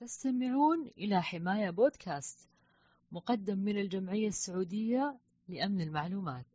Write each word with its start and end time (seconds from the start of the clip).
تستمعون 0.00 0.90
إلى 0.98 1.22
حماية 1.22 1.70
بودكاست 1.70 2.48
مقدم 3.12 3.58
من 3.58 3.78
الجمعية 3.78 4.28
السعودية 4.28 5.16
لأمن 5.48 5.80
المعلومات. 5.80 6.46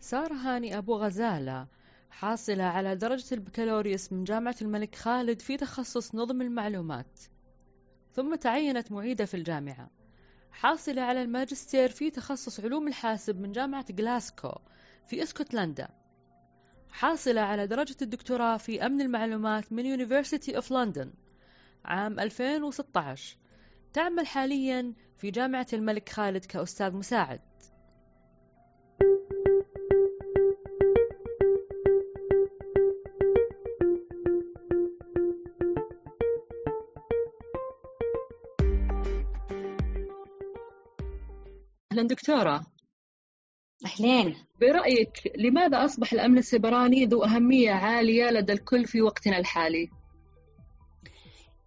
سارة 0.00 0.34
هاني 0.34 0.78
أبو 0.78 0.96
غزالة 0.96 1.66
حاصلة 2.10 2.64
على 2.64 2.96
درجة 2.96 3.34
البكالوريوس 3.34 4.12
من 4.12 4.24
جامعة 4.24 4.56
الملك 4.62 4.94
خالد 4.94 5.40
في 5.40 5.56
تخصص 5.56 6.14
نظم 6.14 6.42
المعلومات 6.42 7.20
ثم 8.12 8.34
تعينت 8.34 8.92
معيدة 8.92 9.24
في 9.24 9.34
الجامعة. 9.34 9.95
حاصلة 10.56 11.02
على 11.02 11.22
الماجستير 11.22 11.88
في 11.88 12.10
تخصص 12.10 12.60
علوم 12.60 12.88
الحاسب 12.88 13.40
من 13.40 13.52
جامعة 13.52 13.84
غلاسكو 13.98 14.52
في 15.06 15.22
اسكتلندا. 15.22 15.88
حاصلة 16.90 17.40
على 17.40 17.66
درجة 17.66 17.96
الدكتوراه 18.02 18.56
في 18.56 18.86
أمن 18.86 19.00
المعلومات 19.00 19.72
من 19.72 19.96
University 19.96 20.52
of 20.52 20.64
London 20.64 21.08
عام 21.84 22.20
2016 22.20 23.36
تعمل 23.92 24.26
حاليا 24.26 24.94
في 25.18 25.30
جامعة 25.30 25.66
الملك 25.72 26.08
خالد 26.08 26.44
كأستاذ 26.44 26.92
مساعد. 26.92 27.40
أهلا 41.96 42.08
دكتورة. 42.08 42.66
أهلين. 43.86 44.36
برأيك 44.60 45.32
لماذا 45.38 45.84
أصبح 45.84 46.12
الأمن 46.12 46.38
السيبراني 46.38 47.04
ذو 47.06 47.24
أهمية 47.24 47.70
عالية 47.70 48.30
لدى 48.30 48.52
الكل 48.52 48.84
في 48.86 49.02
وقتنا 49.02 49.38
الحالي؟ 49.38 49.90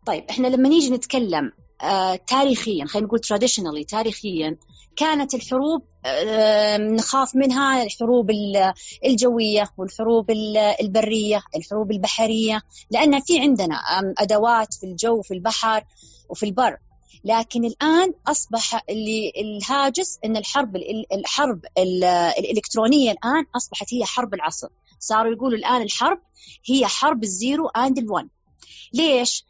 طيب 0.05 0.23
إحنا 0.29 0.47
لما 0.47 0.69
نيجي 0.69 0.89
نتكلم 0.89 1.51
آه 1.81 2.15
تاريخيا 2.15 2.85
خلينا 2.85 3.07
نقول 3.07 3.19
traditionally 3.19 3.85
تاريخيا 3.85 4.57
كانت 4.95 5.33
الحروب 5.33 5.81
آه 6.05 6.77
نخاف 6.77 7.35
منها 7.35 7.83
الحروب 7.83 8.29
الجوية 9.05 9.63
والحروب 9.77 10.31
البرية 10.81 11.41
الحروب 11.55 11.91
البحرية 11.91 12.61
لأن 12.91 13.19
في 13.19 13.39
عندنا 13.39 13.75
أدوات 14.19 14.73
في 14.73 14.85
الجو 14.85 15.21
في 15.21 15.33
البحر 15.33 15.83
وفي 16.29 16.45
البر. 16.45 16.77
لكن 17.23 17.65
الآن 17.65 18.13
أصبح 18.27 18.83
اللي 18.89 19.31
الهاجس 19.37 20.19
إن 20.25 20.37
الحرب 20.37 20.75
الحرب 21.13 21.65
الإلكترونية 22.39 23.11
الآن 23.11 23.45
أصبحت 23.55 23.93
هي 23.93 24.05
حرب 24.05 24.33
العصر. 24.33 24.67
صاروا 24.99 25.33
يقولوا 25.33 25.57
الآن 25.57 25.81
الحرب 25.81 26.19
هي 26.69 26.85
حرب 26.85 27.23
ال 27.23 27.32
zero 27.32 27.67
and 27.67 27.97
ال 27.97 28.05
one 28.05 28.29
ليش؟ 28.93 29.45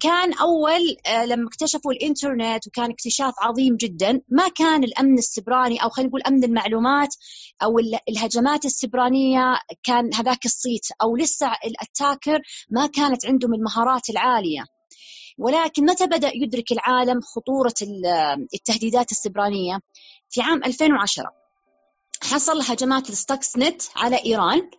كان 0.00 0.32
أول 0.32 0.96
آه، 1.06 1.24
لما 1.24 1.48
اكتشفوا 1.48 1.92
الإنترنت 1.92 2.66
وكان 2.66 2.90
اكتشاف 2.90 3.34
عظيم 3.40 3.76
جدا 3.76 4.20
ما 4.28 4.48
كان 4.48 4.84
الأمن 4.84 5.18
السبراني 5.18 5.82
أو 5.82 5.88
خلينا 5.88 6.08
نقول 6.08 6.22
أمن 6.22 6.44
المعلومات 6.44 7.14
أو 7.62 7.78
الهجمات 8.08 8.64
السبرانية 8.64 9.58
كان 9.82 10.14
هذاك 10.14 10.44
الصيت 10.44 10.86
أو 11.02 11.16
لسه 11.16 11.52
ال 11.64 11.72
attacker 11.72 12.40
ما 12.70 12.86
كانت 12.86 13.26
عندهم 13.26 13.54
المهارات 13.54 14.10
العالية. 14.10 14.64
ولكن 15.38 15.84
متى 15.84 16.06
بدأ 16.06 16.30
يدرك 16.34 16.72
العالم 16.72 17.20
خطورة 17.20 17.74
التهديدات 18.54 19.10
السبرانية؟ 19.12 19.80
في 20.30 20.42
عام 20.42 20.64
2010 20.64 21.32
حصل 22.22 22.62
هجمات 22.62 23.10
Stuxnet 23.10 23.56
ال 23.58 23.82
على 23.96 24.24
إيران 24.24 24.70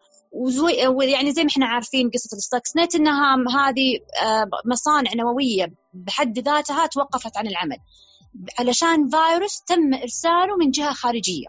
ويعني 0.87 1.31
زي 1.31 1.43
ما 1.43 1.49
إحنا 1.49 1.65
عارفين 1.65 2.09
قصة 2.09 2.37
Stuxnet 2.37 2.77
ال 2.77 2.95
إنها 2.95 3.35
هذه 3.35 3.99
آه، 4.23 4.49
مصانع 4.65 5.13
نووية 5.13 5.73
بحد 5.93 6.39
ذاتها 6.39 6.87
توقفت 6.87 7.37
عن 7.37 7.47
العمل. 7.47 7.77
علشان 8.59 9.09
فيروس 9.09 9.61
تم 9.61 9.93
إرساله 9.93 10.55
من 10.59 10.71
جهة 10.71 10.93
خارجية. 10.93 11.47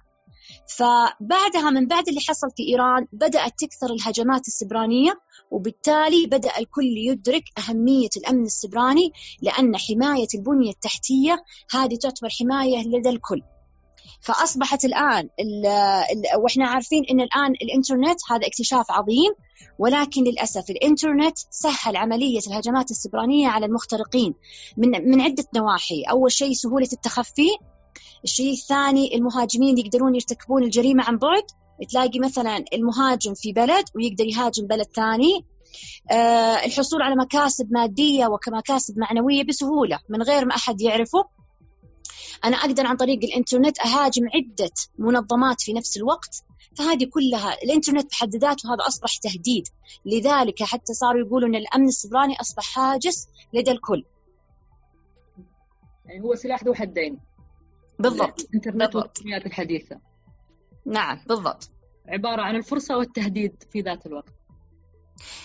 فبعدها 0.68 1.70
من 1.70 1.86
بعد 1.86 2.08
اللي 2.08 2.20
حصل 2.20 2.50
في 2.56 2.62
إيران 2.68 3.06
بدأت 3.12 3.52
تكثر 3.58 3.86
الهجمات 3.92 4.48
السبرانية 4.48 5.20
وبالتالي 5.50 6.26
بدأ 6.26 6.58
الكل 6.58 6.96
يدرك 6.96 7.44
أهمية 7.58 8.08
الأمن 8.16 8.44
السبراني 8.44 9.12
لأن 9.42 9.76
حماية 9.76 10.28
البنية 10.34 10.70
التحتية 10.70 11.44
هذه 11.70 11.96
تعتبر 11.96 12.28
حماية 12.28 12.82
لدى 12.88 13.08
الكل. 13.08 13.42
فأصبحت 14.20 14.84
الآن 14.84 15.28
ال 15.40 15.66
ال 15.66 16.40
وإحنا 16.42 16.68
عارفين 16.68 17.04
إن 17.10 17.20
الآن 17.20 17.52
الإنترنت 17.62 18.20
هذا 18.30 18.46
اكتشاف 18.46 18.90
عظيم 18.90 19.32
ولكن 19.78 20.24
للأسف 20.24 20.70
الإنترنت 20.70 21.38
سهل 21.50 21.96
عملية 21.96 22.40
الهجمات 22.46 22.90
السبرانية 22.90 23.48
على 23.48 23.66
المخترقين 23.66 24.34
من 24.76 25.10
من 25.10 25.20
عدة 25.20 25.44
نواحي، 25.56 26.02
أول 26.10 26.32
شيء 26.32 26.52
سهولة 26.52 26.88
التخفي 26.92 27.50
الشيء 28.26 28.52
الثاني 28.52 29.14
المهاجمين 29.16 29.78
يقدرون 29.78 30.14
يرتكبون 30.14 30.62
الجريمة 30.62 31.04
عن 31.04 31.18
بعد. 31.18 31.42
تلاقي 31.90 32.18
مثلا 32.18 32.64
المهاجم 32.72 33.34
في 33.34 33.52
بلد 33.52 33.84
ويقدر 33.94 34.24
يهاجم 34.24 34.66
بلد 34.66 34.86
ثاني. 34.96 35.44
أه 36.10 36.64
الحصول 36.64 37.02
على 37.02 37.16
مكاسب 37.16 37.72
مادية 37.72 38.26
وكمكاسب 38.26 38.98
معنوية 38.98 39.44
بسهولة 39.44 39.98
من 40.08 40.22
غير 40.22 40.44
ما 40.44 40.54
أحد 40.54 40.80
يعرفه. 40.80 41.24
أنا 42.44 42.56
أقدر 42.56 42.86
عن 42.86 42.96
طريق 42.96 43.18
الإنترنت 43.24 43.80
أهاجم 43.80 44.22
عدة 44.34 44.72
منظمات 44.98 45.60
في 45.60 45.72
نفس 45.72 45.96
الوقت. 45.96 46.44
فهذه 46.78 47.04
كلها 47.04 47.54
الإنترنت 47.62 48.10
بحد 48.10 48.36
ذاته 48.36 48.74
هذا 48.74 48.86
أصبح 48.88 49.16
تهديد. 49.16 49.68
لذلك 50.04 50.62
حتى 50.62 50.94
صاروا 50.94 51.20
يقولوا 51.20 51.48
أن 51.48 51.54
الأمن 51.54 51.88
السبراني 51.88 52.40
أصبح 52.40 52.78
هاجس 52.78 53.28
لدى 53.52 53.70
الكل. 53.70 54.04
يعني 56.06 56.22
هو 56.24 56.34
سلاح 56.34 56.64
ذو 56.64 56.74
حدين. 56.74 57.18
بالضبط. 57.98 58.40
الإنترنت 58.40 58.96
والتقنيات 58.96 59.46
الحديثة. 59.46 60.00
نعم 60.86 61.20
بالضبط. 61.26 61.70
عبارة 62.08 62.42
عن 62.42 62.56
الفرصة 62.56 62.96
والتهديد 62.96 63.64
في 63.72 63.80
ذات 63.80 64.06
الوقت. 64.06 64.32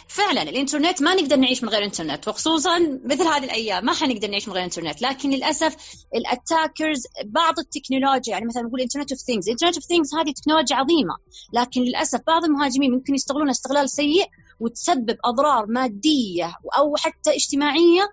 فعلا 0.07 0.41
الإنترنت 0.41 1.01
ما 1.01 1.15
نقدر 1.15 1.35
نعيش 1.35 1.63
من 1.63 1.69
غير 1.69 1.83
إنترنت 1.83 2.27
وخصوصا 2.27 2.79
مثل 3.05 3.23
هذه 3.23 3.43
الأيام 3.43 3.85
ما 3.85 3.93
حنقدر 3.93 4.27
نعيش 4.27 4.47
من 4.47 4.53
غير 4.53 4.63
إنترنت. 4.63 5.01
لكن 5.01 5.29
للأسف 5.29 5.75
ال 6.15 6.24
attackers 6.24 7.03
بعض 7.25 7.59
التكنولوجيا 7.59 8.33
يعني 8.33 8.45
مثلا 8.45 8.63
نقول 8.63 8.81
Internet 8.81 9.11
of 9.11 9.21
Things 9.21 9.49
Internet 9.49 9.75
of 9.75 9.83
Things 9.83 10.15
هذه 10.15 10.33
تكنولوجيا 10.33 10.75
عظيمة 10.75 11.15
لكن 11.53 11.81
للأسف 11.81 12.19
بعض 12.27 12.43
المهاجمين 12.45 12.91
ممكن 12.91 13.15
يستغلونها 13.15 13.51
استغلال 13.51 13.89
سيء 13.89 14.27
وتسبب 14.59 15.17
أضرار 15.25 15.65
مادية 15.65 16.55
أو 16.77 16.95
حتى 16.95 17.35
اجتماعية 17.35 18.09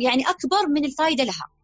يعني 0.00 0.30
أكبر 0.30 0.68
من 0.68 0.84
الفائده 0.84 1.24
لها. 1.24 1.57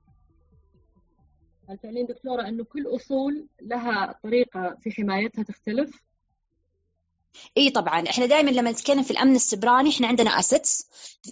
تعنين 1.83 2.07
دكتورة 2.07 2.49
أنه 2.49 2.65
كل 2.65 2.87
أصول 2.97 3.47
لها 3.63 4.19
طريقة 4.23 4.77
في 4.83 4.91
حمايتها 4.91 5.43
تختلف؟ 5.43 6.01
إي 7.59 7.71
طبعا. 7.71 8.09
إحنا 8.11 8.27
دائما 8.27 8.51
لما 8.51 8.71
نتكلم 8.71 9.03
في 9.03 9.11
الأمن 9.11 9.35
السبراني 9.35 9.91
إحنا 9.91 10.07
عندنا 10.07 10.31
assets 10.31 10.87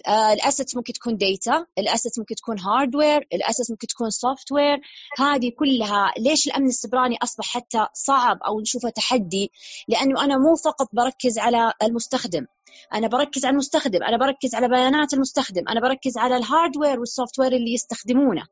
آه 0.07 0.33
ال 0.33 0.39
assets 0.39 0.75
ممكن 0.75 0.93
تكون 0.93 1.17
data 1.17 1.65
ال 1.77 1.83
assets 1.83 2.19
ممكن 2.19 2.35
تكون 2.35 2.59
hardware 2.59 3.27
ال 3.33 3.38
assets 3.38 3.71
ممكن 3.71 3.87
تكون 3.87 4.09
software 4.09 4.81
هذه 5.19 5.51
كلها 5.59 6.13
ليش 6.17 6.47
الأمن 6.47 6.67
السبراني 6.67 7.17
أصبح 7.23 7.45
حتى 7.45 7.87
صعب 7.93 8.37
أو 8.43 8.61
نشوفه 8.61 8.89
تحدي؟ 8.89 9.51
لأنه 9.87 10.23
أنا 10.23 10.37
مو 10.37 10.55
فقط 10.55 10.89
بركز 10.93 11.39
على 11.39 11.73
المستخدم. 11.83 12.45
أنا 12.93 13.07
بركز 13.07 13.45
على 13.45 13.51
المستخدم 13.51 14.03
أنا 14.03 14.17
بركز 14.17 14.55
على 14.55 14.67
بيانات 14.67 15.13
المستخدم 15.13 15.67
أنا 15.69 15.79
بركز 15.81 16.17
على 16.17 16.37
ال 16.37 16.43
hardware 16.43 16.88
وال 16.88 16.99
software 16.99 17.51
اللي 17.51 17.73
يستخدمونه. 17.73 18.47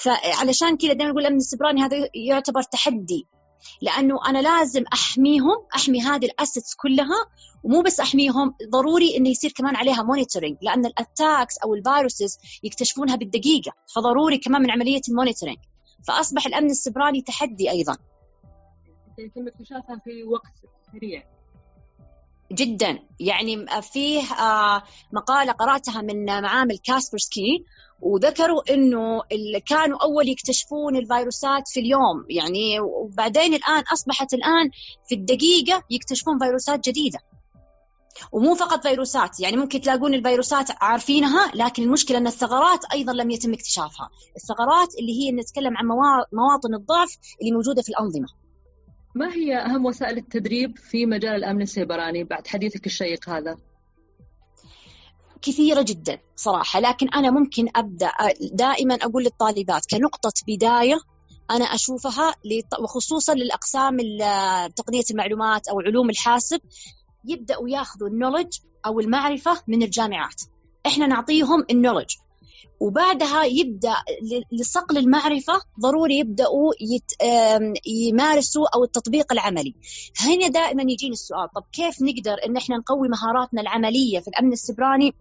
فعلشان 0.00 0.76
كذا 0.76 0.92
دائما 0.92 1.10
نقول 1.10 1.22
الامن 1.22 1.36
السبراني 1.36 1.82
هذا 1.82 1.96
يعتبر 2.14 2.62
تحدي 2.62 3.26
لأنه 3.82 4.18
أنا 4.28 4.38
لازم 4.38 4.84
أحميهم 4.92 5.66
أحمي 5.74 6.02
هذه 6.02 6.24
ال 6.24 6.31
assets 6.31 6.74
كلها 6.74 7.26
ومو 7.64 7.82
بس 7.82 8.00
أحميهم 8.00 8.54
ضروري 8.70 9.16
إنه 9.16 9.28
يصير 9.28 9.52
كمان 9.56 9.76
عليها 9.76 10.02
monitoring 10.02 10.56
لأن 10.62 10.86
ال 10.86 10.95
attacks 10.95 11.58
أو 11.58 11.74
ال 11.74 11.82
viruses 11.82 12.38
يكتشفونها 12.62 13.16
بالدقيقة 13.16 13.72
فضروري 13.94 14.38
كمان 14.38 14.62
من 14.62 14.70
عملية 14.70 15.00
ال 15.08 15.12
monitoring 15.12 15.58
فأصبح 16.08 16.46
الأمن 16.46 16.70
السبراني 16.70 17.22
تحدي 17.22 17.70
أيضا. 17.70 17.96
يتم 19.18 19.48
اكتشافها 19.48 20.00
في 20.04 20.24
وقت 20.24 20.52
سريع. 20.92 21.24
جدا. 22.52 22.98
يعني 23.20 23.66
فيه 23.82 24.22
آه، 24.22 24.82
مقالة 25.12 25.52
قرأتها 25.52 26.02
من 26.02 26.42
معامل 26.42 26.78
كاسبرسكي 26.78 27.64
وذكروا 28.02 28.74
إنه 28.74 29.22
كانوا 29.66 29.98
أول 30.02 30.28
يكتشفون 30.28 30.96
الفيروسات 30.96 31.68
في 31.68 31.80
اليوم. 31.80 32.26
يعني 32.30 32.80
وبعدين 32.80 33.54
الآن 33.54 33.82
أصبحت 33.92 34.34
الآن 34.34 34.70
في 35.08 35.14
الدقيقة 35.14 35.82
يكتشفون 35.90 36.38
فيروسات 36.38 36.88
جديدة. 36.88 37.18
ومو 38.32 38.54
فقط 38.54 38.86
فيروسات 38.86 39.40
يعني 39.40 39.56
ممكن 39.56 39.80
تلاقون 39.80 40.14
الفيروسات 40.14 40.68
عارفينها 40.80 41.52
لكن 41.54 41.82
المشكلة 41.82 42.18
أن 42.18 42.26
الثغرات 42.26 42.80
أيضا 42.92 43.12
لم 43.12 43.30
يتم 43.30 43.52
اكتشافها. 43.52 44.10
الثغرات 44.36 44.88
اللي 45.00 45.12
هي 45.12 45.32
نتكلم 45.32 45.76
عن 45.76 45.86
مواطن 46.32 46.74
الضعف 46.74 47.16
اللي 47.40 47.52
موجودة 47.52 47.82
في 47.82 47.88
الأنظمة. 47.88 48.28
ما 49.14 49.34
هي 49.34 49.56
أهم 49.56 49.86
وسائل 49.86 50.18
التدريب 50.18 50.78
في 50.78 51.06
مجال 51.06 51.34
الأمن 51.34 51.62
السيبراني؟ 51.62 52.24
بعد 52.24 52.46
حديثك 52.46 52.86
الشيق 52.86 53.28
هذا؟ 53.28 53.56
كثيرة 55.42 55.82
جدا 55.82 56.18
صراحة 56.36 56.80
لكن 56.80 57.08
أنا 57.08 57.30
ممكن 57.30 57.68
أبدأ 57.76 58.12
دائما 58.52 58.94
أقول 58.94 59.24
للطالبات 59.24 59.86
كنقطة 59.90 60.32
بداية 60.48 60.98
أنا 61.50 61.64
أشوفها 61.64 62.34
وخصوصا 62.80 63.34
للأقسام 63.34 63.96
تقنية 64.76 65.04
المعلومات 65.10 65.68
أو 65.68 65.80
علوم 65.80 66.10
الحاسب 66.10 66.60
يبدأوا 67.24 67.68
ياخذوا 67.68 68.08
النولج 68.08 68.58
أو 68.86 69.00
المعرفة 69.00 69.62
من 69.66 69.82
الجامعات. 69.82 70.42
إحنا 70.86 71.06
نعطيهم 71.06 71.64
النولج. 71.70 72.10
وبعدها 72.80 73.44
يبدأ 73.44 73.94
لصقل 74.52 74.98
المعرفة 74.98 75.62
ضروري 75.80 76.18
يبدأوا 76.18 76.72
يت... 76.80 77.12
يمارسوا 77.86 78.66
أو 78.74 78.84
التطبيق 78.84 79.32
العملي. 79.32 79.74
هنا 80.20 80.48
دائما 80.48 80.82
يجيني 80.82 81.12
السؤال 81.12 81.48
طب 81.56 81.64
كيف 81.72 82.02
نقدر 82.02 82.36
إن 82.46 82.56
إحنا 82.56 82.76
نقوي 82.76 83.08
مهاراتنا 83.08 83.60
العملية 83.60 84.20
في 84.20 84.28
الأمن 84.28 84.52
السبراني؟ 84.52 85.14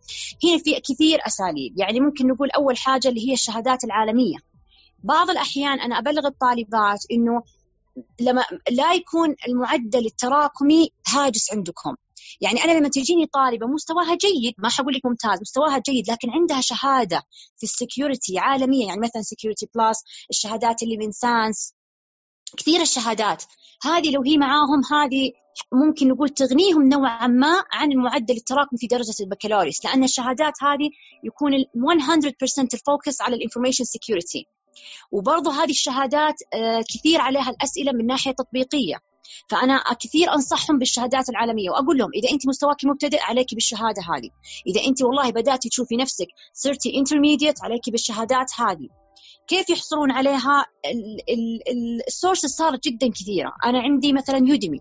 هنا 0.43 0.57
في 0.57 0.79
كثير 0.79 1.19
أساليب، 1.27 1.73
يعني 1.79 1.99
ممكن 1.99 2.27
نقول 2.27 2.51
أول 2.51 2.77
حاجة 2.77 3.07
اللي 3.07 3.29
هي 3.29 3.33
الشهادات 3.33 3.83
العالمية. 3.83 4.37
بعض 5.03 5.29
الأحيان 5.29 5.79
أنا 5.79 5.99
أبلغ 5.99 6.27
الطالبات 6.27 6.99
إنه 7.11 7.43
لما 8.19 8.43
لا 8.71 8.93
يكون 8.93 9.35
المعدل 9.47 10.05
التراكمي 10.05 10.89
هاجس 11.07 11.53
عندكم 11.53 11.95
يعني 12.41 12.63
أنا 12.63 12.71
لما 12.71 12.89
تجيني 12.89 13.25
طالبة 13.25 13.67
مستواها 13.67 14.15
جيد 14.15 14.53
ما 14.57 14.69
حقول 14.69 14.93
لك 14.93 15.05
ممتاز 15.05 15.41
مستواها 15.41 15.77
جيد 15.77 16.11
لكن 16.11 16.29
عندها 16.29 16.61
شهادة 16.61 17.23
في 17.57 17.63
ال 17.63 17.72
security 17.72 18.39
عالمية 18.39 18.87
يعني 18.87 19.01
مثلا 19.01 19.21
Security 19.21 19.67
Plus 19.75 20.03
الشهادات 20.29 20.83
اللي 20.83 20.97
من 20.97 21.11
SANS 21.11 21.73
كثير 22.57 22.81
الشهادات. 22.81 23.43
هذه 23.83 24.11
لو 24.11 24.23
هي 24.23 24.37
معاهم 24.37 24.81
هذه 24.91 25.31
ممكن 25.73 26.07
نقول 26.07 26.29
تغنيهم 26.29 26.89
نوعا 26.89 27.27
ما 27.27 27.63
عن 27.71 27.91
المعدل 27.91 28.35
التراكمي 28.35 28.79
في 28.79 28.87
درجة 28.87 29.13
البكالوريوس 29.19 29.85
لأن 29.85 30.03
الشهادات 30.03 30.53
هذه 30.63 30.89
يكون 31.23 31.51
100% 31.51 32.73
ال 32.73 32.81
focus 32.81 33.21
على 33.21 33.35
ال 33.35 33.39
information 33.39 33.83
security 33.83 34.45
وبرضه 35.11 35.63
هذه 35.63 35.69
الشهادات 35.69 36.35
آه، 36.53 36.83
كثير 36.89 37.21
عليها 37.21 37.49
الأسئلة 37.49 37.91
من 37.91 38.05
ناحية 38.05 38.31
تطبيقية. 38.31 38.95
فأنا 39.47 39.83
كثير 39.99 40.33
أنصحهم 40.33 40.79
بالشهادات 40.79 41.29
العالمية 41.29 41.69
وأقول 41.69 41.97
لهم 41.97 42.09
إذا 42.15 42.31
أنت 42.31 42.47
مستواك 42.47 42.85
مبتدئ 42.85 43.19
عليك 43.19 43.53
بالشهادة 43.53 44.01
هذه. 44.01 44.29
إذا 44.67 44.87
أنت 44.87 45.03
والله 45.03 45.31
بدأتي 45.31 45.69
تشوفي 45.69 45.95
نفسك 45.95 46.27
صرتي 46.53 46.97
intermediate 46.97 47.63
عليك 47.63 47.89
بالشهادات 47.89 48.51
هذه. 48.59 48.87
كيف 49.47 49.69
يحصلون 49.69 50.11
عليها؟ 50.11 50.65
ال 52.07 52.12
sources 52.13 52.49
صارت 52.49 52.83
جدا 52.83 53.09
كثيرة. 53.09 53.53
أنا 53.65 53.79
عندي 53.79 54.13
مثلا 54.13 54.37
Udemy 54.37 54.79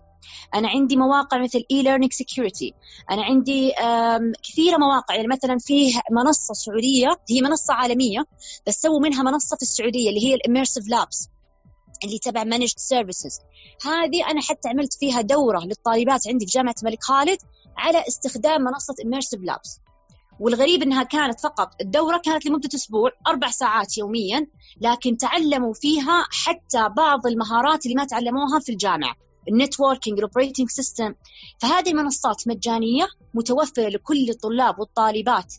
أنا 0.55 0.69
عندي 0.69 0.95
مواقع 0.95 1.43
مثل 1.43 1.63
eLearnSecurity 1.71 2.73
أنا 3.11 3.23
عندي 3.23 3.71
كثيرة 4.43 4.77
مواقع. 4.77 5.15
يعني 5.15 5.27
مثلا 5.27 5.57
فيه 5.59 6.01
منصة 6.11 6.53
سعودية 6.53 7.07
هي 7.29 7.41
منصة 7.41 7.73
عالمية 7.73 8.25
بس 8.67 8.81
سووا 8.81 8.99
منها 8.99 9.23
منصة 9.23 9.55
في 9.55 9.61
السعودية 9.61 10.09
اللي 10.09 10.25
هي 10.25 10.35
ال 10.35 10.40
Immersive 10.40 10.87
Labs 10.87 11.29
اللي 12.03 12.19
تبع 12.19 12.43
managed 12.43 12.77
services 12.77 13.39
هذه 13.85 14.31
أنا 14.31 14.41
حتى 14.41 14.69
عملت 14.69 14.93
فيها 14.93 15.21
دورة 15.21 15.59
للطالبات 15.59 16.27
عندي 16.27 16.45
في 16.45 16.51
جامعة 16.51 16.75
الملك 16.83 17.03
خالد 17.03 17.37
على 17.77 18.03
استخدام 18.07 18.61
منصة 18.61 18.95
Immersive 19.05 19.41
Labs 19.41 19.79
والغريب 20.39 20.83
إنها 20.83 21.03
كانت 21.03 21.39
فقط 21.39 21.71
الدورة 21.81 22.17
كانت 22.17 22.45
لمدة 22.45 22.69
أسبوع 22.75 23.11
أربع 23.27 23.49
ساعات 23.49 23.97
يوميا 23.97 24.47
لكن 24.81 25.17
تعلموا 25.17 25.73
فيها 25.73 26.25
حتى 26.31 26.89
بعض 26.97 27.27
المهارات 27.27 27.85
اللي 27.85 27.95
ما 27.95 28.05
تعلموها 28.05 28.59
في 28.59 28.71
الجامعة. 28.71 29.15
ال 29.49 29.55
networking 29.55 30.17
ال 30.17 30.22
operating 30.22 30.69
system 30.69 31.15
فهذه 31.61 31.89
المنصات 31.89 32.47
مجانية 32.47 33.07
متوفرة 33.33 33.89
لكل 33.89 34.29
الطلاب 34.29 34.79
والطالبات. 34.79 35.53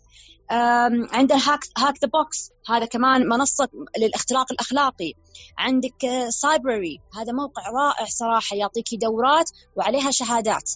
عندنا 1.13 1.39
Hack 1.39 1.61
Hack 1.79 1.95
The 2.03 2.09
Box 2.09 2.51
هذا 2.69 2.85
كمان 2.85 3.29
منصة 3.29 3.69
للاختراق 3.99 4.53
الأخلاقي. 4.53 5.13
عندك 5.59 6.29
Cybrary 6.29 7.01
هذا 7.19 7.33
موقع 7.33 7.63
رائع 7.63 8.05
صراحة 8.09 8.57
يعطيك 8.57 8.95
دورات 8.95 9.51
وعليها 9.77 10.11
شهادات. 10.11 10.71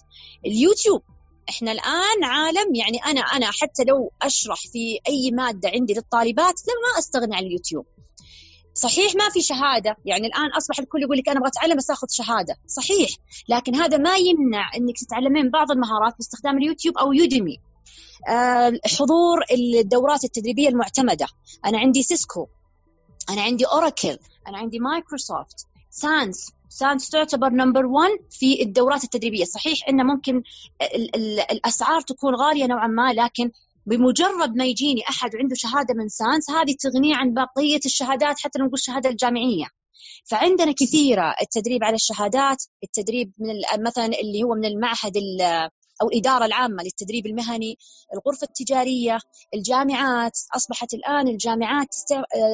اليوتيوب. 0.45 1.01
إحنا 1.49 1.71
الآن 1.71 2.23
عالم 2.23 2.75
يعني 2.75 2.97
أنا 3.05 3.21
أنا 3.21 3.45
حتى 3.45 3.83
لو 3.87 4.11
أشرح 4.21 4.57
في 4.57 4.99
أي 5.07 5.31
مادة 5.31 5.69
عندي 5.69 5.93
للطالبات 5.93 6.53
ما 6.67 6.99
أستغني 6.99 7.35
عن 7.35 7.43
اليوتيوب. 7.43 7.85
صحيح 8.75 9.15
ما 9.15 9.29
في 9.29 9.41
شهادة. 9.41 9.97
يعني 10.05 10.27
الآن 10.27 10.51
أصبح 10.57 10.79
الكل 10.79 11.01
يقول 11.01 11.17
لك 11.17 11.29
أنا 11.29 11.39
أبغى 11.39 11.49
أتعلم 11.49 11.77
بس 11.77 11.89
آخذ 11.89 12.07
شهادة. 12.11 12.55
صحيح. 12.67 13.09
لكن 13.49 13.75
هذا 13.75 13.97
ما 13.97 14.15
يمنع 14.15 14.71
إنك 14.77 14.99
تتعلمين 14.99 15.49
بعض 15.49 15.71
المهارات 15.71 16.13
باستخدام 16.17 16.57
اليوتيوب 16.57 16.97
أو 16.97 17.13
Udemy. 17.13 17.59
آه، 18.29 18.73
حضور 18.99 19.43
الدورات 19.51 20.23
التدريبية 20.23 20.69
المعتمدة. 20.69 21.27
أنا 21.65 21.77
عندي 21.79 22.03
Cisco. 22.03 22.47
أنا 23.29 23.41
عندي 23.41 23.65
Oracle. 23.65 24.17
أنا 24.47 24.57
عندي 24.57 24.79
Microsoft. 24.79 25.67
SANS. 25.89 26.51
SANS 26.69 27.09
تعتبر 27.09 27.49
number 27.49 27.85
1 27.85 28.09
في 28.31 28.61
الدورات 28.61 29.03
التدريبية. 29.03 29.45
صحيح 29.45 29.89
إنه 29.89 30.03
ممكن 30.03 30.43
ال 30.81 31.15
ال 31.15 31.39
الأسعار 31.39 32.01
تكون 32.01 32.35
غالية 32.35 32.65
نوعا 32.65 32.87
ما 32.87 33.13
لكن 33.13 33.51
بمجرد 33.85 34.55
ما 34.55 34.65
يجيني 34.65 35.01
أحد 35.09 35.35
عنده 35.35 35.55
شهادة 35.55 35.93
من 35.93 36.07
SANS 36.09 36.49
هذه 36.49 36.75
تغنيه 36.79 37.15
عن 37.15 37.33
بقية 37.33 37.79
الشهادات 37.85 38.39
حتى 38.39 38.59
لو 38.59 38.65
نقول 38.65 38.77
الشهاده 38.77 39.09
الجامعية. 39.09 39.65
فعندنا 40.25 40.71
كثيرة 40.71 41.35
التدريب 41.41 41.83
على 41.83 41.95
الشهادات 41.95 42.63
التدريب 42.83 43.31
من 43.39 43.83
مثلا 43.85 44.05
اللي 44.05 44.43
هو 44.43 44.55
من 44.55 44.65
المعهد 44.65 45.17
أو 46.01 46.09
الإدارة 46.09 46.45
العامة 46.45 46.83
للتدريب 46.83 47.25
المهني 47.25 47.77
الغرفة 48.13 48.47
التجارية 48.47 49.19
الجامعات. 49.53 50.39
أصبحت 50.55 50.93
الآن 50.93 51.27
الجامعات 51.27 51.95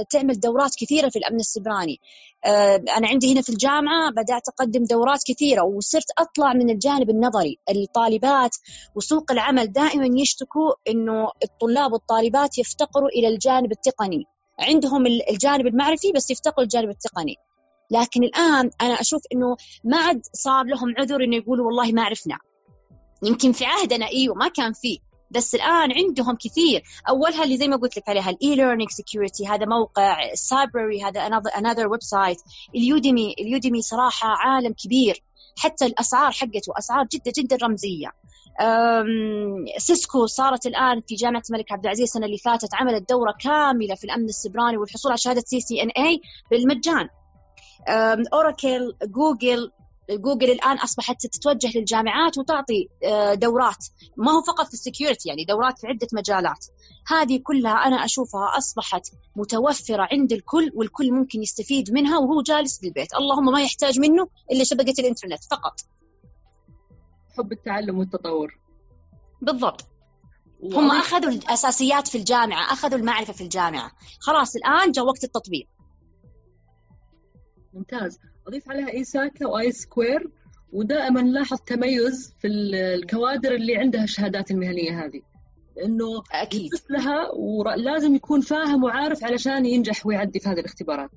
تعمل 0.09 0.39
دورات 0.39 0.75
كثيرة 0.75 1.09
في 1.09 1.19
الأمن 1.19 1.39
السبراني. 1.39 1.99
آه، 2.45 2.75
أنا 2.97 3.07
عندي 3.07 3.33
هنا 3.33 3.41
في 3.41 3.49
الجامعة 3.49 4.11
بدأت 4.11 4.49
أقدم 4.49 4.83
دورات 4.83 5.19
كثيرة 5.27 5.63
وصرت 5.63 6.11
أطلع 6.17 6.53
من 6.53 6.69
الجانب 6.69 7.09
النظري. 7.09 7.57
الطالبات 7.69 8.55
وسوق 8.95 9.31
العمل 9.31 9.71
دائما 9.71 10.21
يشتكوا 10.21 10.73
أنه 10.89 11.29
الطلاب 11.43 11.93
والطالبات 11.93 12.57
يفتقروا 12.57 13.09
إلى 13.09 13.27
الجانب 13.27 13.71
التقني. 13.71 14.25
عندهم 14.59 15.05
الجانب 15.07 15.67
المعرفي 15.67 16.11
بس 16.11 16.31
يفتقروا 16.31 16.63
الجانب 16.63 16.89
التقني. 16.89 17.35
لكن 17.91 18.23
الآن 18.23 18.71
أنا 18.81 18.93
أشوف 18.93 19.21
أنه 19.33 19.55
ما 19.83 19.97
عاد 19.97 20.21
صار 20.33 20.65
لهم 20.65 20.93
عذر 20.97 21.23
أنه 21.23 21.35
يقولوا 21.35 21.65
والله 21.65 21.91
ما 21.91 22.03
عرفنا. 22.03 22.37
يمكن 23.23 23.51
في 23.51 23.65
عهدنا 23.65 24.07
إيوه 24.07 24.35
ما 24.35 24.47
كان 24.47 24.73
فيه 24.73 24.99
بس 25.31 25.55
الآن 25.55 25.91
عندهم 25.91 26.35
كثير. 26.35 26.83
اولها 27.09 27.43
اللي 27.43 27.57
زي 27.57 27.67
ما 27.67 27.77
قلت 27.77 27.97
لك 27.97 28.09
عليها 28.09 28.29
ال 28.29 28.55
eLearnSecurity 28.55 29.47
هذا 29.47 29.65
موقع 29.65 30.31
ال 30.31 30.40
Cybrary 30.40 31.03
هذا 31.03 31.19
another 31.57 31.87
website 31.87 32.37
ال 32.75 32.85
Udemy 32.85 33.35
ال 33.39 33.46
Udemy 33.46 33.81
صراحة 33.81 34.29
عالم 34.29 34.73
كبير. 34.73 35.23
حتى 35.57 35.85
الأسعار 35.85 36.31
حقته 36.31 36.73
أسعار 36.77 37.07
جدا 37.13 37.31
جدا 37.37 37.57
رمزية. 37.63 38.07
Cisco 39.77 40.25
صارت 40.25 40.65
الآن 40.65 41.01
في 41.07 41.15
جامعة 41.15 41.43
الملك 41.49 41.71
عبد 41.71 41.83
العزيز 41.83 42.03
السنة 42.03 42.25
اللي 42.25 42.37
فاتت 42.37 42.73
عملت 42.73 43.09
دورة 43.09 43.33
كاملة 43.39 43.95
في 43.95 44.03
الأمن 44.03 44.25
السبراني 44.25 44.77
والحصول 44.77 45.11
على 45.11 45.17
شهادة 45.17 45.43
CCNA 45.45 46.21
بالمجان. 46.51 47.09
Oracle 48.33 48.93
Google 49.03 49.71
Google 50.17 50.51
الآن 50.51 50.77
أصبحت 50.77 51.27
تتوجه 51.27 51.77
للجامعات 51.77 52.37
وتعطي 52.37 52.89
آه، 53.03 53.33
دورات. 53.33 53.85
ما 54.17 54.31
هو 54.31 54.41
فقط 54.41 54.67
في 54.67 54.73
ال 54.73 54.80
security 54.80 55.29
يعني 55.29 55.45
دورات 55.45 55.79
في 55.79 55.87
عدة 55.87 56.07
مجالات. 56.13 56.65
هذه 57.07 57.39
كلها 57.43 57.71
أنا 57.71 58.05
أشوفها 58.05 58.57
أصبحت 58.57 59.07
متوفرة 59.35 60.07
عند 60.11 60.31
الكل 60.33 60.71
والكل 60.75 61.11
ممكن 61.11 61.41
يستفيد 61.41 61.91
منها 61.91 62.17
وهو 62.17 62.41
جالس 62.41 62.79
بالبيت. 62.79 63.13
اللهم 63.13 63.45
ما 63.45 63.61
يحتاج 63.61 63.99
منه 63.99 64.27
إلا 64.51 64.63
شبكة 64.63 64.93
الإنترنت 64.99 65.43
فقط. 65.43 65.79
حب 67.37 67.51
التعلم 67.51 67.99
والتطور. 67.99 68.59
بالضبط. 69.41 69.87
هم 70.63 70.91
أخذوا 70.91 71.31
الأساسيات 71.31 72.07
في 72.07 72.17
الجامعة 72.17 72.73
أخذوا 72.73 72.99
المعرفة 72.99 73.33
في 73.33 73.41
الجامعة. 73.43 73.91
خلاص 74.19 74.55
الآن 74.55 74.91
جاء 74.91 75.05
وقت 75.05 75.23
التطبيق. 75.23 75.67
ممتاز. 77.73 78.19
أضيف 78.47 78.69
عليها 78.69 78.93
ISACA 78.93 79.03
و 79.03 79.47
ISC 79.47 79.71
Squared. 79.71 80.29
ودائما 80.73 81.21
نلاحظ 81.21 81.57
تميز 81.65 82.33
في 82.39 82.47
الكوادر 82.47 83.55
اللي 83.55 83.75
عندها 83.75 84.03
الشهادات 84.03 84.51
المهنية 84.51 85.05
هذه. 85.05 85.21
لأنه 85.77 86.23
أكيد. 86.31 86.71
لها 86.89 87.31
ولازم 87.33 88.15
يكون 88.15 88.41
فاهم 88.41 88.83
وعارف 88.83 89.23
علشان 89.23 89.65
ينجح 89.65 90.05
ويعدي 90.05 90.39
في 90.39 90.49
هذه 90.49 90.59
الاختبارات. 90.59 91.09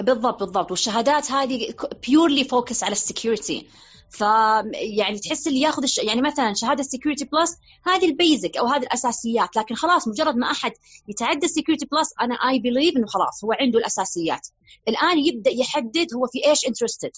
بالضبط 0.00 0.40
بالضبط. 0.40 0.70
والشهادات 0.70 1.30
هذه 1.30 1.74
purely 2.08 2.44
focus 2.44 2.84
على 2.84 2.92
ال 2.92 3.00
security 3.00 3.66
فيعني 4.14 5.18
تحس 5.18 5.46
اللي 5.46 5.60
ياخذ 5.60 5.82
الش... 5.82 5.98
يعني 5.98 6.22
مثلا 6.22 6.54
شهادة 6.54 6.82
Security 6.82 7.24
Plus 7.24 7.56
هذه 7.86 8.04
ال 8.04 8.13
basic 8.13 8.56
أو 8.56 8.66
هذه 8.66 8.82
الأساسيات 8.82 9.56
لكن 9.56 9.74
خلاص 9.74 10.08
مجرد 10.08 10.36
ما 10.36 10.50
أحد 10.50 10.72
يتعدى 11.08 11.48
Security+ 11.48 12.14
أنا 12.20 12.34
I 12.34 12.58
believe 12.58 12.96
إنه 12.96 13.06
خلاص 13.06 13.44
هو 13.44 13.52
عنده 13.52 13.78
الأساسيات. 13.78 14.48
الآن 14.88 15.18
يبدأ 15.18 15.50
يحدد 15.50 16.06
هو 16.14 16.26
في 16.26 16.46
إيش 16.48 16.66
interested 16.68 17.10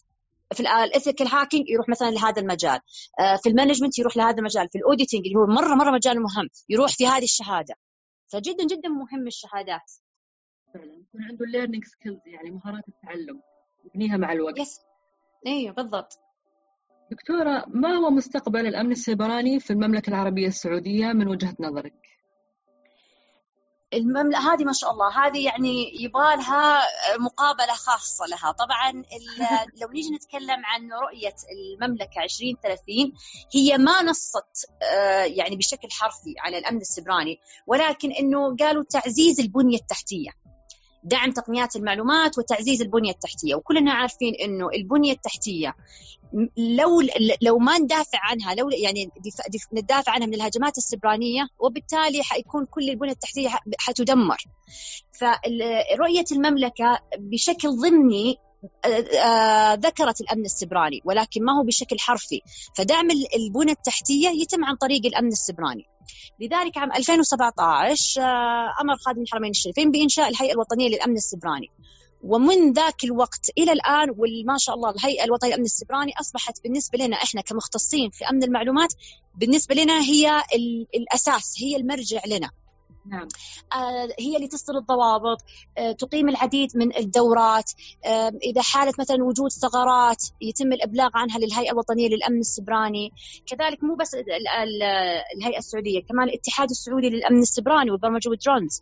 في 0.55 0.61
ال 0.61 0.69
ethical 0.69 1.27
hacking 1.27 1.69
يروح 1.69 1.89
مثلا 1.89 2.11
لهذا 2.11 2.41
المجال. 2.43 2.81
آه، 3.21 3.37
في 3.37 3.49
ال 3.49 3.53
management 3.53 3.99
يروح 3.99 4.17
لهذا 4.17 4.39
المجال. 4.39 4.69
في 4.69 4.79
ال 4.79 4.84
auditing 4.84 5.27
اللي 5.27 5.37
هو 5.39 5.47
مرة 5.47 5.75
مرة 5.75 5.91
مجال 5.91 6.23
مهم 6.23 6.49
يروح 6.69 6.93
في 6.93 7.07
هذه 7.07 7.25
الشهادة. 7.25 7.75
فجدا 8.33 8.67
جدا 8.67 8.89
مهم 8.89 9.27
الشهادات. 9.27 9.93
فعلا 10.75 10.93
يكون 10.93 11.23
عنده 11.23 11.47
learning 11.47 11.85
skills 11.85 12.21
يعني 12.27 12.51
مهارات 12.51 12.85
التعلم 12.89 13.41
يبنيها 13.85 14.17
مع 14.17 14.33
الوقت. 14.33 14.59
yes 14.59 14.79
أيوه 15.47 15.75
بالضبط. 15.75 16.26
دكتورة 17.11 17.65
ما 17.69 17.89
هو 17.89 18.11
مستقبل 18.11 18.67
الأمن 18.67 18.93
السيبراني 18.93 19.61
في 19.61 19.73
المملكة 19.73 20.11
العربية 20.11 20.47
السعودية 20.47 21.07
من 21.07 21.29
وجهة 21.29 21.55
نظرك؟ 21.61 21.95
المملكة 23.95 24.39
هذه 24.39 24.65
ما 24.65 24.73
شاء 24.73 24.91
الله 24.91 25.27
هذه 25.27 25.45
يعني 25.45 26.03
يبغى 26.03 26.37
لها 26.37 26.81
مقابلة 27.19 27.75
خاصة 27.75 28.27
لها 28.27 28.53
طبعا 28.53 28.93
لو 29.83 29.89
نيجي 29.93 30.11
نتكلم 30.11 30.65
عن 30.65 30.93
رؤية 30.93 31.35
المملكة 31.53 32.23
2030 32.23 33.13
هي 33.55 33.79
ما 33.79 34.03
نصت 34.03 34.71
آه، 34.83 35.25
يعني 35.25 35.57
بشكل 35.57 35.89
حرفي 35.91 36.35
على 36.39 36.59
الأمن 36.59 36.81
السبراني 36.81 37.41
ولكن 37.67 38.13
أنه 38.13 38.57
قالوا 38.57 38.85
تعزيز 38.91 39.41
البنية 39.41 39.79
التحتية 39.79 40.31
دعم 41.07 41.31
تقنيات 41.31 41.77
المعلومات 41.77 42.39
وتعزيز 42.39 42.83
البنية 42.83 43.11
التحتية. 43.11 43.55
وكلنا 43.55 43.93
عارفين 43.93 44.35
أنه 44.35 44.69
البنية 44.75 45.13
التحتية 45.13 45.75
لو 46.57 47.01
لو 47.43 47.59
ما 47.59 47.79
ندافع 47.79 48.19
عنها 48.23 48.55
لو 48.55 48.71
يعني 48.71 49.11
ندافع 49.73 50.13
عنها 50.13 50.27
من 50.27 50.35
الهجمات 50.35 50.79
السبرانية 50.79 51.49
وبالتالي 51.59 52.23
حيكون 52.23 52.67
كل 52.67 52.91
البنية 52.91 53.13
التحتية 53.13 53.49
حتدمر. 53.79 54.37
فرؤيه 55.13 56.25
المملكة 56.33 57.01
بشكل 57.19 57.69
ضمني 57.69 58.39
ذكرت 59.87 60.21
الأمن 60.21 60.45
السبراني 60.45 61.01
ولكن 61.05 61.45
ما 61.45 61.59
هو 61.59 61.63
بشكل 61.65 61.99
حرفي. 61.99 62.41
فدعم 62.77 63.09
البنى 63.11 63.73
التحتية 63.73 64.29
يتم 64.29 64.65
عن 64.65 64.77
طريق 64.77 65.07
الأمن 65.07 65.29
السبراني. 65.29 65.85
لذلك 66.41 66.79
عام 66.79 66.93
2017 66.93 68.23
آه، 68.23 68.25
أمر 68.81 68.97
خادم 68.97 69.23
الحرمين 69.23 69.51
الشريفين 69.51 69.91
بإنشاء 69.91 70.29
الهيئة 70.29 70.53
الوطنية 70.53 70.89
للأمن 70.89 71.17
السبراني. 71.17 71.71
ومن 72.23 72.73
ذاك 72.73 73.05
الوقت 73.05 73.51
إلى 73.59 73.73
الآن 73.73 74.11
وما 74.11 74.57
شاء 74.59 74.75
الله 74.75 74.91
الهيئة 74.91 75.25
الوطنية 75.25 75.51
للأمن 75.51 75.65
السبراني 75.65 76.13
أصبحت 76.21 76.63
بالنسبة 76.63 76.99
لنا 76.99 77.17
إحنا 77.17 77.41
كمختصين 77.41 78.11
في 78.11 78.25
أمن 78.25 78.43
المعلومات 78.43 78.95
بالنسبة 79.35 79.75
لنا 79.75 80.01
هي 80.01 80.43
الأساس 80.95 81.55
هي 81.63 81.77
المرجع 81.77 82.21
لنا. 82.27 82.51
نعم. 83.09 83.29
آه 83.73 84.09
هي 84.19 84.37
اللي 84.37 84.49
تصدر 84.49 84.79
الضوابط 84.79 85.39
آه 85.79 85.93
تقيم 85.93 86.29
العديد 86.29 86.77
من 86.77 86.97
الدورات 86.97 87.73
آه 88.05 88.33
إذا 88.43 88.63
حالت 88.63 89.01
مثلا 89.01 89.25
وجود 89.25 89.51
ثغرات 89.51 90.25
يتم 90.41 90.73
الإبلاغ 90.73 91.11
عنها 91.15 91.39
للهيئة 91.39 91.73
الوطنية 91.73 92.09
للأمن 92.09 92.41
السبراني. 92.41 93.13
كذلك 93.47 93.85
مو 93.85 93.95
بس 93.95 94.15
الهيئة 95.37 95.59
السعودية 95.59 96.01
كمان 96.01 96.29
الاتحاد 96.29 96.71
السعودي 96.71 97.11
للأمن 97.11 97.43
السبراني 97.43 97.91
والبرمجة 97.91 98.29
والدرونز. 98.29 98.81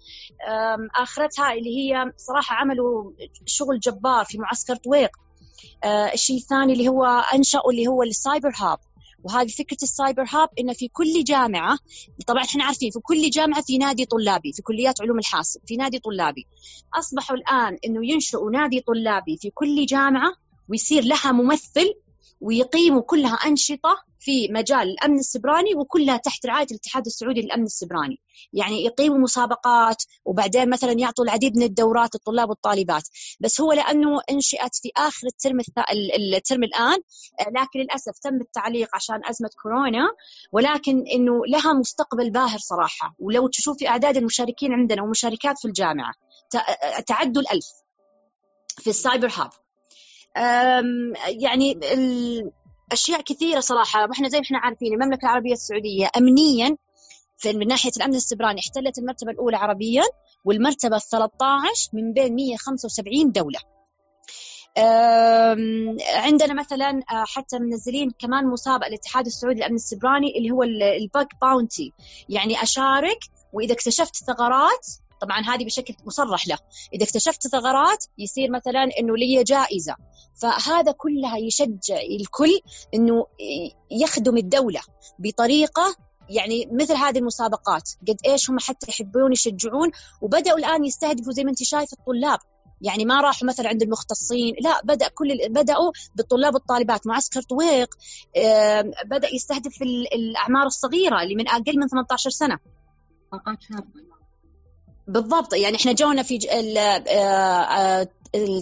آخرتها 0.97 1.53
اللي 1.53 1.79
هي 1.79 2.13
صراحة 2.17 2.57
عملوا 2.57 3.13
شغل 3.47 3.81
جبار 3.81 4.25
في 4.25 4.39
معسكر 4.39 4.77
طويق. 4.77 5.11
الشيء 6.13 6.37
الثاني 6.37 6.73
اللي 6.73 6.89
هو 6.89 7.05
أنشأوا 7.35 7.71
اللي 7.71 7.87
هو 7.87 8.03
ال 8.03 8.11
Cyber 8.11 8.53
Hub. 8.57 8.79
وهذه 9.25 9.49
فكرة 9.49 9.77
ال 9.83 9.90
Cyber 9.90 10.25
Hub 10.29 10.49
إنه 10.59 10.73
في 10.73 10.89
كل 10.89 11.25
جامعة 11.25 11.79
طبعا 12.27 12.43
إحنا 12.43 12.65
عارفين 12.65 12.91
في 12.91 13.01
كل 13.01 13.31
جامعة 13.31 13.63
في 13.63 13.79
نادي 13.79 14.05
طلابي 14.05 14.53
في 14.53 14.63
كليات 14.63 15.01
علوم 15.03 15.19
الحاسب 15.19 15.61
في 15.67 15.77
نادي 15.77 15.99
طلابي. 15.99 16.47
أصبحوا 16.95 17.37
الآن 17.37 17.79
إنه 17.87 18.07
ينشئوا 18.13 18.51
نادي 18.51 18.81
طلابي 18.81 19.37
في 19.37 19.51
كل 19.51 19.87
جامعة 19.87 20.33
ويصير 20.69 21.05
لها 21.05 21.33
ممثل 21.33 21.95
ويقيموا 22.41 23.03
كلها 23.03 23.35
أنشطة 23.35 23.97
في 24.19 24.49
مجال 24.49 24.89
الأمن 24.89 25.19
السيبراني 25.19 25.75
وكلها 25.75 26.17
تحت 26.17 26.47
رعاية 26.47 26.67
الاتحاد 26.71 27.07
السعودي 27.07 27.41
للأمن 27.41 27.65
السيبراني، 27.65 28.21
يعني 28.53 28.85
يقيموا 28.85 29.19
مسابقات 29.19 30.03
وبعدين 30.25 30.71
مثلا 30.71 30.93
يعطوا 30.93 31.25
العديد 31.25 31.57
من 31.57 31.63
الدورات 31.63 32.15
للطلاب 32.15 32.49
والطالبات، 32.49 33.03
بس 33.41 33.61
هو 33.61 33.73
لأنه 33.73 34.21
أنشئت 34.31 34.77
في 34.83 34.91
آخر 34.97 35.27
ال 35.27 35.34
term 35.34 35.61
ال 36.35 36.40
term 36.40 36.63
الآن 36.65 36.99
لكن 37.41 37.81
للأسف 37.81 38.19
تم 38.23 38.41
التعليق 38.41 38.89
عشان 38.95 39.21
أزمة 39.25 39.51
كورونا 39.63 40.09
ولكن 40.53 41.05
إنه 41.15 41.47
لها 41.47 41.73
مستقبل 41.73 42.31
باهر 42.31 42.59
صراحة، 42.59 43.15
ولو 43.19 43.49
تشوفي 43.49 43.89
أعداد 43.89 44.17
المشاركين 44.17 44.73
عندنا 44.73 45.03
ومشاركات 45.03 45.59
في 45.59 45.65
الجامعة 45.65 46.13
تعدوا 47.07 47.43
الألف 47.43 47.67
في 48.79 48.91
ال 48.91 48.97
Cyber 48.97 49.29
Hub. 49.29 49.51
يعني 51.27 51.81
أشياء 52.93 53.21
كثيرة 53.21 53.61
صراحة 53.61 54.07
وإحنا 54.09 54.29
زي 54.29 54.39
ما 54.39 54.45
إحنا 54.45 54.59
عارفين 54.59 54.93
المملكة 54.93 55.25
العربية 55.25 55.53
السعودية 55.53 56.11
امنيا 56.17 56.77
من 57.47 57.67
ناحية 57.67 57.91
الأمن 57.97 58.15
السيبراني 58.15 58.61
احتلت 58.61 58.99
المرتبة 58.99 59.31
الأولى 59.31 59.57
عربيا 59.57 60.03
والمرتبة 60.45 60.97
ال 60.97 61.03
13 61.03 61.91
من 61.93 62.13
بين 62.13 62.35
175 62.35 63.33
دولة. 63.33 63.59
عندنا 66.15 66.55
مثلا 66.55 67.03
آه، 67.11 67.25
حتى 67.27 67.59
منزلين 67.59 68.11
كمان 68.19 68.47
مسابقه 68.47 68.87
الاتحاد 68.87 69.27
السعودي 69.27 69.59
للأمن 69.59 69.75
السيبراني 69.75 70.39
اللي 70.39 70.51
هو 70.51 70.63
ال 70.63 70.79
bug 70.79 71.29
bounty 71.41 71.93
يعني 72.29 72.63
أشارك 72.63 73.19
وإذا 73.53 73.73
اكتشفت 73.73 74.17
ثغرات 74.17 74.87
طبعا 75.25 75.41
هذه 75.41 75.65
بشكل 75.65 75.95
مصرح 76.07 76.49
له. 76.49 76.59
إذا 76.95 77.05
اكتشفت 77.05 77.49
ثغرات 77.49 78.05
يصير 78.19 78.51
مثلا 78.51 78.89
إنه 79.01 79.17
لي 79.17 79.45
جائزة. 79.45 79.97
فهذا 80.43 80.93
كلها 80.93 81.37
يشجع 81.39 82.01
الكل 82.21 82.61
إنه 82.95 83.27
يخدم 83.91 84.37
الدولة 84.37 84.81
بطريقة 85.19 85.97
يعني 86.29 86.69
مثل 86.73 86.95
هذه 86.95 87.19
المسابقات. 87.19 87.91
قد 88.09 88.17
إيش 88.27 88.51
هم 88.51 88.59
حتى 88.59 88.87
يحبون 88.89 89.33
يشجعون 89.33 89.91
وبدأوا 90.23 90.59
الآن 90.59 90.85
يستهدفوا 90.85 91.33
زي 91.33 91.45
ما 91.45 91.51
أنت 91.51 91.63
شايف 91.63 91.93
الطلاب. 91.93 92.39
يعني 92.81 93.05
ما 93.05 93.21
راحوا 93.21 93.49
مثلا 93.49 93.69
عند 93.69 93.83
المختصين 93.83 94.55
لا 94.61 94.81
بدأ 94.85 95.09
كل 95.09 95.39
بدأوا 95.49 95.93
بالطلاب 96.15 96.55
والطالبات. 96.55 97.07
معسكر 97.07 97.43
طويق 97.43 97.95
بدأ 99.05 99.29
يستهدف 99.35 99.83
الأعمار 100.15 100.67
الصغيرة 100.67 101.23
اللي 101.23 101.35
من 101.35 101.49
أقل 101.49 101.79
من 101.79 101.89
18 101.89 102.31
سنة. 102.31 102.59
بالضبط. 105.09 105.55
يعني 105.55 105.77
إحنا 105.77 105.93
جونا 105.93 106.23
في 106.23 106.39
آه، 106.51 107.11
آه، 107.11 108.09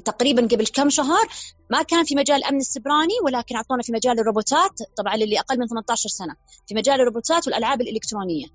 تقريبا 0.05 0.43
قبل 0.43 0.67
كم 0.67 0.91
شهر 0.91 1.29
ما 1.71 1.83
كان 1.83 2.05
في 2.05 2.15
مجال 2.15 2.37
الامن 2.37 2.59
السبراني 2.59 3.15
ولكن 3.25 3.57
أعطونا 3.57 3.83
في 3.83 3.93
مجال 3.93 4.21
الروبوتات 4.21 4.79
طبعا 4.97 5.17
للي 5.17 5.39
أقل 5.39 5.59
من 5.59 5.67
18 5.67 6.09
سنة 6.09 6.37
في 6.69 6.75
مجال 6.75 7.01
الروبوتات 7.01 7.47
والألعاب 7.47 7.81
الإلكترونية. 7.81 8.47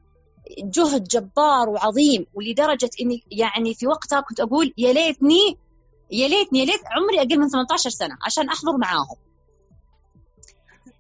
جهد 0.60 1.04
جبار 1.04 1.70
وعظيم 1.70 2.26
ولدرجة 2.34 2.90
إني 3.02 3.24
يعني 3.32 3.74
في 3.74 3.88
وقتها 3.88 4.22
كنت 4.22 4.40
أقول 4.40 4.74
يا 4.78 4.94
ليتني 4.94 5.58
يا 6.12 6.28
ليتني 6.28 6.60
يا 6.60 6.66
ليت 6.66 6.82
عمري 6.92 7.20
أقل 7.20 7.40
من 7.40 7.50
18 7.50 7.90
سنة 7.90 8.18
عشان 8.26 8.50
أحضر 8.50 8.78
معاهم. 8.78 9.16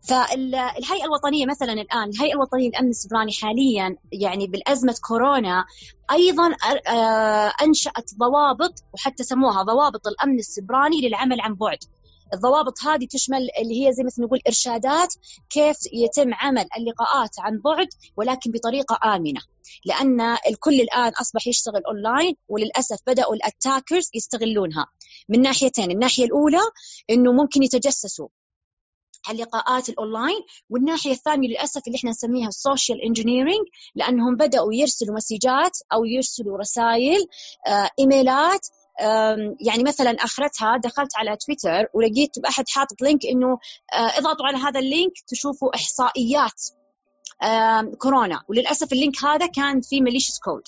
فالهيئه 0.07 1.05
الوطنية 1.05 1.45
مثلا 1.45 1.73
الآن 1.73 2.09
الهيئة 2.09 2.33
الوطنية 2.33 2.69
للأمن 2.69 2.89
السبراني 2.89 3.31
حاليا 3.33 3.95
يعني 4.11 4.47
بالأزمة 4.47 4.95
كورونا 5.07 5.65
أيضا 6.11 6.55
آه، 6.87 7.53
أنشأت 7.61 8.11
ضوابط 8.17 8.73
وحتى 8.93 9.23
سموها 9.23 9.63
ضوابط 9.63 10.07
الأمن 10.07 10.39
السيبراني 10.39 11.01
للعمل 11.01 11.41
عن 11.41 11.53
بعد. 11.55 11.77
الضوابط 12.33 12.83
هذه 12.83 13.07
تشمل 13.09 13.49
اللي 13.61 13.87
هي 13.87 13.93
زي 13.93 14.03
مثل 14.03 14.21
نقول 14.21 14.39
إرشادات 14.47 15.13
كيف 15.49 15.77
يتم 15.93 16.33
عمل 16.33 16.65
اللقاءات 16.77 17.39
عن 17.39 17.61
بعد 17.65 17.87
ولكن 18.17 18.51
بطريقة 18.51 19.15
آمنة. 19.15 19.41
لأن 19.85 20.21
الكل 20.21 20.81
الآن 20.81 21.11
أصبح 21.21 21.47
يشتغل 21.47 21.83
أونلاين 21.85 22.35
وللأسف 22.47 22.97
بدأوا 23.07 23.35
ال 23.36 23.43
attackers 23.43 24.09
يستغلونها. 24.13 24.85
من 25.29 25.41
ناحيتين 25.41 25.91
الناحية 25.91 26.25
الأولى 26.25 26.61
إنه 27.09 27.31
ممكن 27.31 27.63
يتجسسوا 27.63 28.27
اللقاءات 29.31 29.89
الأونلاين 29.89 30.41
والناحية 30.69 31.12
الثانية 31.12 31.50
للأسف 31.50 31.88
اللي 31.88 31.98
إحنا 31.98 32.10
نسميها 32.10 32.48
ال 32.47 32.55
social 32.55 33.01
engineering 33.01 33.65
لأنهم 33.96 34.36
بدأوا 34.36 34.74
يرسلوا 34.74 35.15
messages 35.15 35.77
أو 35.93 36.05
يرسلوا 36.05 36.57
رسائل 36.57 37.27
آه، 37.67 37.89
إيميلات 38.00 38.67
يعني 39.60 39.84
مثلا 39.86 40.12
أخرتها 40.12 40.77
دخلت 40.77 41.17
على 41.17 41.38
تويتر 41.38 41.88
ولقيت 41.93 42.38
احد 42.50 42.69
حاطط 42.69 43.01
link 43.01 43.25
إنه 43.25 43.60
آه، 43.93 44.17
اضغطوا 44.17 44.46
على 44.46 44.57
هذا 44.57 44.79
ال 44.79 44.86
link 44.86 45.13
تشوفوا 45.27 45.75
إحصائيات 45.75 46.62
كورونا. 47.98 48.41
وللأسف 48.50 48.93
ال 48.93 49.00
link 49.00 49.25
هذا 49.25 49.46
كان 49.46 49.81
فيه 49.81 50.01
malicious 50.01 50.39
code 50.39 50.63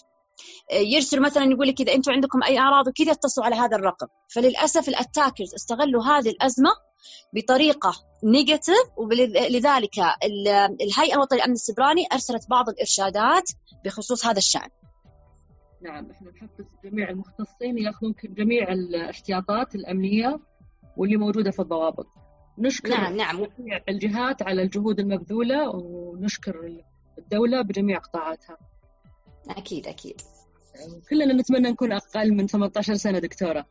يرسلوا 0.72 1.26
مثلا 1.26 1.46
يقول 1.46 1.68
لك 1.68 1.82
إذا 1.82 1.94
أنتم 1.94 2.12
عندكم 2.12 2.44
أي 2.44 2.60
أعراض 2.60 2.88
وكذا 2.88 3.12
اتصلوا 3.12 3.46
على 3.46 3.56
هذا 3.56 3.78
الرقم. 3.78 4.08
فللأسف 4.28 4.90
ال 4.90 4.96
attackers 4.96 5.54
استغلوا 5.54 6.04
هذه 6.04 6.30
الأزمة 6.30 6.70
بطريقة 7.34 7.94
negative 8.24 8.90
ولذلك 8.98 10.00
الهيئة 10.82 11.16
الوطنية 11.16 11.40
للأمن 11.40 11.54
السبراني 11.54 12.08
أرسلت 12.14 12.50
بعض 12.50 12.70
الإرشادات 12.70 13.52
بخصوص 13.86 14.26
هذا 14.26 14.38
الشأن. 14.38 14.70
نعم 15.82 16.12
إحنا 16.12 16.32
نحفز 16.32 16.66
جميع 16.84 17.10
المختصين 17.10 17.78
ياخذون 17.78 18.16
جميع 18.24 18.72
الاحتياطات 18.72 19.76
الأمنية 19.76 20.40
واللي 20.98 21.18
موجودة 21.18 21.52
في 21.52 21.60
الضوابط. 21.60 22.08
نشكر 22.58 22.90
نعم 22.90 23.16
نعم 23.16 23.48
الجهات 23.90 24.42
على 24.42 24.62
الجهود 24.62 25.00
المبذولة 25.00 25.70
ونشكر 25.70 26.84
الدولة 27.18 27.62
بجميع 27.62 27.98
قطاعاتها. 27.98 28.58
أكيد 29.50 29.88
أكيد. 29.88 30.22
كلنا 31.10 31.34
نتمنى 31.34 31.70
نكون 31.70 31.92
أقل 31.92 32.34
من 32.34 32.48
18 32.48 32.94
سنة 32.94 33.20
دكتورة. 33.20 33.66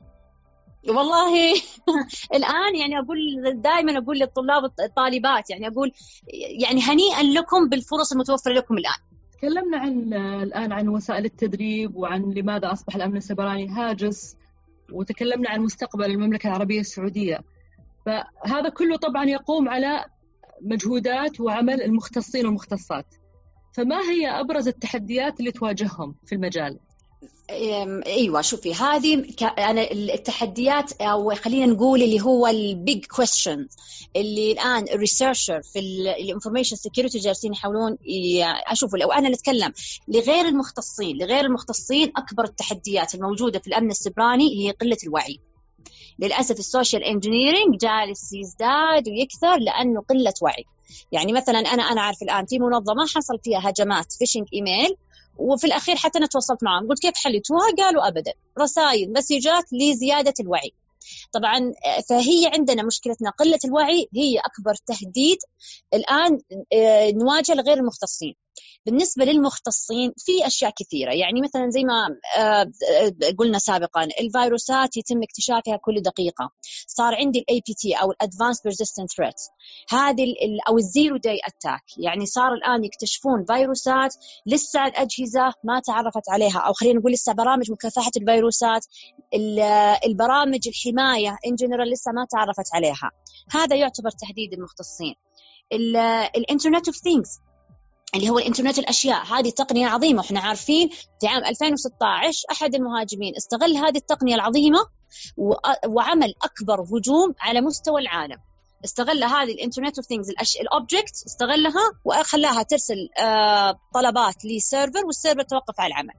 والله 0.88 1.54
الآن 2.38 2.76
يعني 2.76 2.98
أقول 2.98 3.18
دائما 3.62 3.98
أقول 3.98 4.18
للطلاب 4.18 4.64
الطالبات 4.64 5.50
يعني 5.50 5.68
أقول 5.68 5.92
يعني 6.60 6.80
هنيئا 6.80 7.22
لكم 7.22 7.68
بالفرص 7.68 8.12
المتوفرة 8.12 8.52
لكم 8.52 8.78
الآن. 8.78 8.98
تكلمنا 9.32 9.78
عن 9.78 10.14
الآن 10.42 10.72
عن 10.72 10.88
وسائل 10.88 11.24
التدريب 11.24 11.96
وعن 11.96 12.22
لماذا 12.22 12.72
أصبح 12.72 12.96
الأمن 12.96 13.16
السيبراني 13.16 13.68
هاجس 13.68 14.36
وتكلمنا 14.92 15.50
عن 15.50 15.60
مستقبل 15.60 16.04
المملكة 16.04 16.46
العربية 16.46 16.80
السعودية. 16.80 17.40
فهذا 18.06 18.68
كله 18.68 18.96
طبعا 18.96 19.24
يقوم 19.24 19.68
على 19.68 20.04
مجهودات 20.60 21.40
وعمل 21.40 21.82
المختصين 21.82 22.46
والمختصات. 22.46 23.06
فما 23.72 24.00
هي 24.00 24.40
أبرز 24.40 24.68
التحديات 24.68 25.40
اللي 25.40 25.52
تواجههم 25.52 26.14
في 26.26 26.34
المجال؟ 26.34 26.78
أيوه 27.50 28.40
شوفي 28.40 28.74
هذه 28.74 29.24
أنا 29.42 29.90
التحديات 29.92 30.92
أو 31.02 31.34
خلينا 31.34 31.66
نقول 31.66 32.02
اللي 32.02 32.20
هو 32.20 32.46
ال 32.46 32.61
big 32.61 33.04
question 33.04 33.68
اللي 34.16 34.52
الآن 34.52 34.88
ال 34.88 34.95
researcher 34.95 35.62
في 35.62 35.78
ال 35.78 35.86
information 35.86 36.76
security 36.76 37.18
جالسين 37.18 37.52
يحاولون 37.52 37.98
اشوفوا 38.66 38.98
لو 38.98 39.12
أنا 39.12 39.28
نتكلم 39.28 39.72
لغير 40.08 40.48
المختصين 40.48 41.16
لغير 41.16 41.44
المختصين 41.44 42.12
أكبر 42.16 42.44
التحديات 42.44 43.14
الموجودة 43.14 43.58
في 43.58 43.66
الأمن 43.66 43.90
السيبراني 43.90 44.58
هي 44.58 44.70
قلة 44.70 44.96
الوعي. 45.04 45.40
للأسف 46.18 46.58
ال 46.58 46.65
social 46.65 47.04
engineering 47.04 47.76
جالس 47.76 48.32
يزداد 48.32 49.08
ويكثر 49.08 49.56
لأنه 49.58 50.00
قلة 50.00 50.34
وعي. 50.42 50.64
يعني 51.12 51.32
مثلا 51.32 51.58
أنا 51.58 51.82
أنا 51.82 52.00
عارف 52.00 52.22
الآن 52.22 52.46
في 52.46 52.58
منظمة 52.58 53.06
حصل 53.06 53.38
فيها 53.44 53.70
هجمات 53.70 54.12
phishing 54.12 54.46
email 54.54 54.96
وفي 55.38 55.66
الأخير 55.66 55.96
حتى 55.96 56.18
أنا 56.18 56.26
تواصلت 56.26 56.64
معهم. 56.64 56.88
قلت 56.88 57.02
كيف 57.02 57.16
حليتوها 57.16 57.74
قالوا 57.78 58.08
ابدا. 58.08 58.32
رسائل 58.60 59.12
مسجات 59.12 59.64
لزيادة 59.72 60.34
الوعي. 60.40 60.72
طبعا 61.32 61.72
فهي 62.08 62.50
عندنا 62.54 62.82
مشكلتنا. 62.82 63.30
قلة 63.30 63.58
الوعي 63.64 64.08
هي 64.14 64.38
أكبر 64.38 64.74
تهديد 64.74 65.38
الآن 65.94 66.40
آه، 66.72 67.10
نواجه 67.10 67.54
لغير 67.54 67.76
المختصين. 67.76 68.34
بالنسبة 68.86 69.24
للمختصين 69.24 70.12
في 70.16 70.46
أشياء 70.46 70.72
كثيرة. 70.78 71.12
يعني 71.12 71.40
مثلا 71.40 71.70
زي 71.70 71.84
ما 71.84 72.06
آه، 72.38 72.72
قلنا 73.38 73.58
سابقا 73.58 74.08
الفيروسات 74.20 74.96
يتم 74.96 75.22
اكتشافها 75.22 75.76
كل 75.76 76.02
دقيقة. 76.02 76.50
صار 76.86 77.14
عندي 77.14 77.38
ال 77.38 77.62
APT 77.66 77.94
أو 77.94 78.10
ال 78.10 78.16
advanced 78.16 78.62
persistent 78.62 79.12
threat 79.12 79.34
هذه 79.90 80.24
أو 80.68 80.78
ال 80.78 81.16
zero-day 81.16 81.38
attack. 81.44 81.82
يعني 81.98 82.26
صار 82.26 82.52
الآن 82.54 82.84
يكتشفون 82.84 83.44
فيروسات 83.44 84.14
لسه 84.46 84.86
الأجهزة 84.86 85.52
ما 85.64 85.80
تعرفت 85.86 86.28
عليها 86.30 86.58
أو 86.58 86.72
خلينا 86.72 86.98
نقول 86.98 87.12
لسه 87.12 87.32
برامج 87.32 87.70
مكافحة 87.70 88.10
الفيروسات 88.16 88.86
البرامج 90.06 90.68
الحماية 90.68 91.36
in 91.46 91.54
general 91.54 91.90
لسه 91.92 92.12
ما 92.12 92.26
تعرفت 92.30 92.74
عليها. 92.74 93.10
هذا 93.50 93.76
يعتبر 93.76 94.10
تهديد 94.10 94.52
المختصين. 94.52 95.14
ال 96.36 96.42
Internet 96.42 96.88
of 96.88 96.96
Things 96.96 97.40
اللي 98.14 98.30
هو 98.30 98.38
الإنترنت 98.38 98.78
الأشياء. 98.78 99.24
هذه 99.24 99.50
تقنيه 99.50 99.86
عظيمه 99.86 100.22
وإحنا 100.22 100.40
عارفين 100.40 100.88
في 101.20 101.26
عام 101.26 101.44
2016 101.44 102.44
أحد 102.50 102.74
المهاجمين 102.74 103.36
استغل 103.36 103.76
هذه 103.76 103.96
التقنية 103.96 104.34
العظيمة 104.34 104.78
وعمل 105.86 106.34
أكبر 106.42 106.80
هجوم 106.80 107.34
على 107.40 107.60
مستوى 107.60 108.00
العالم. 108.00 108.38
استغل 108.84 109.24
هذه 109.24 109.52
ال 109.52 109.57
Internet 109.57 109.98
of 109.98 110.06
Things 110.06 110.30
ال 110.60 110.69
object 110.69 111.24
استغلها 111.26 111.92
وخلاها 112.04 112.62
ترسل 112.62 113.08
آه، 113.18 113.78
طلبات 113.94 114.44
ل 114.44 114.53
server 114.53 115.06
وال 115.06 115.15
server 115.15 115.42
توقف 115.42 115.80
على 115.80 115.88
العمل. 115.88 116.14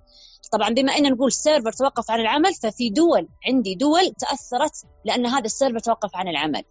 طبعا 0.51 0.69
بما 0.69 0.97
إن 0.97 1.11
نقول 1.11 1.31
server 1.31 1.71
توقف 1.71 2.11
عن 2.11 2.19
العمل 2.19 2.53
ففي 2.53 2.89
دول 2.89 3.27
عندي 3.47 3.75
دول 3.75 4.13
تأثرت 4.19 4.73
لأن 5.05 5.25
هذا 5.25 5.45
ال 5.45 5.50
server 5.50 5.79
توقف 5.79 6.15
عن 6.15 6.27
العمل. 6.27 6.63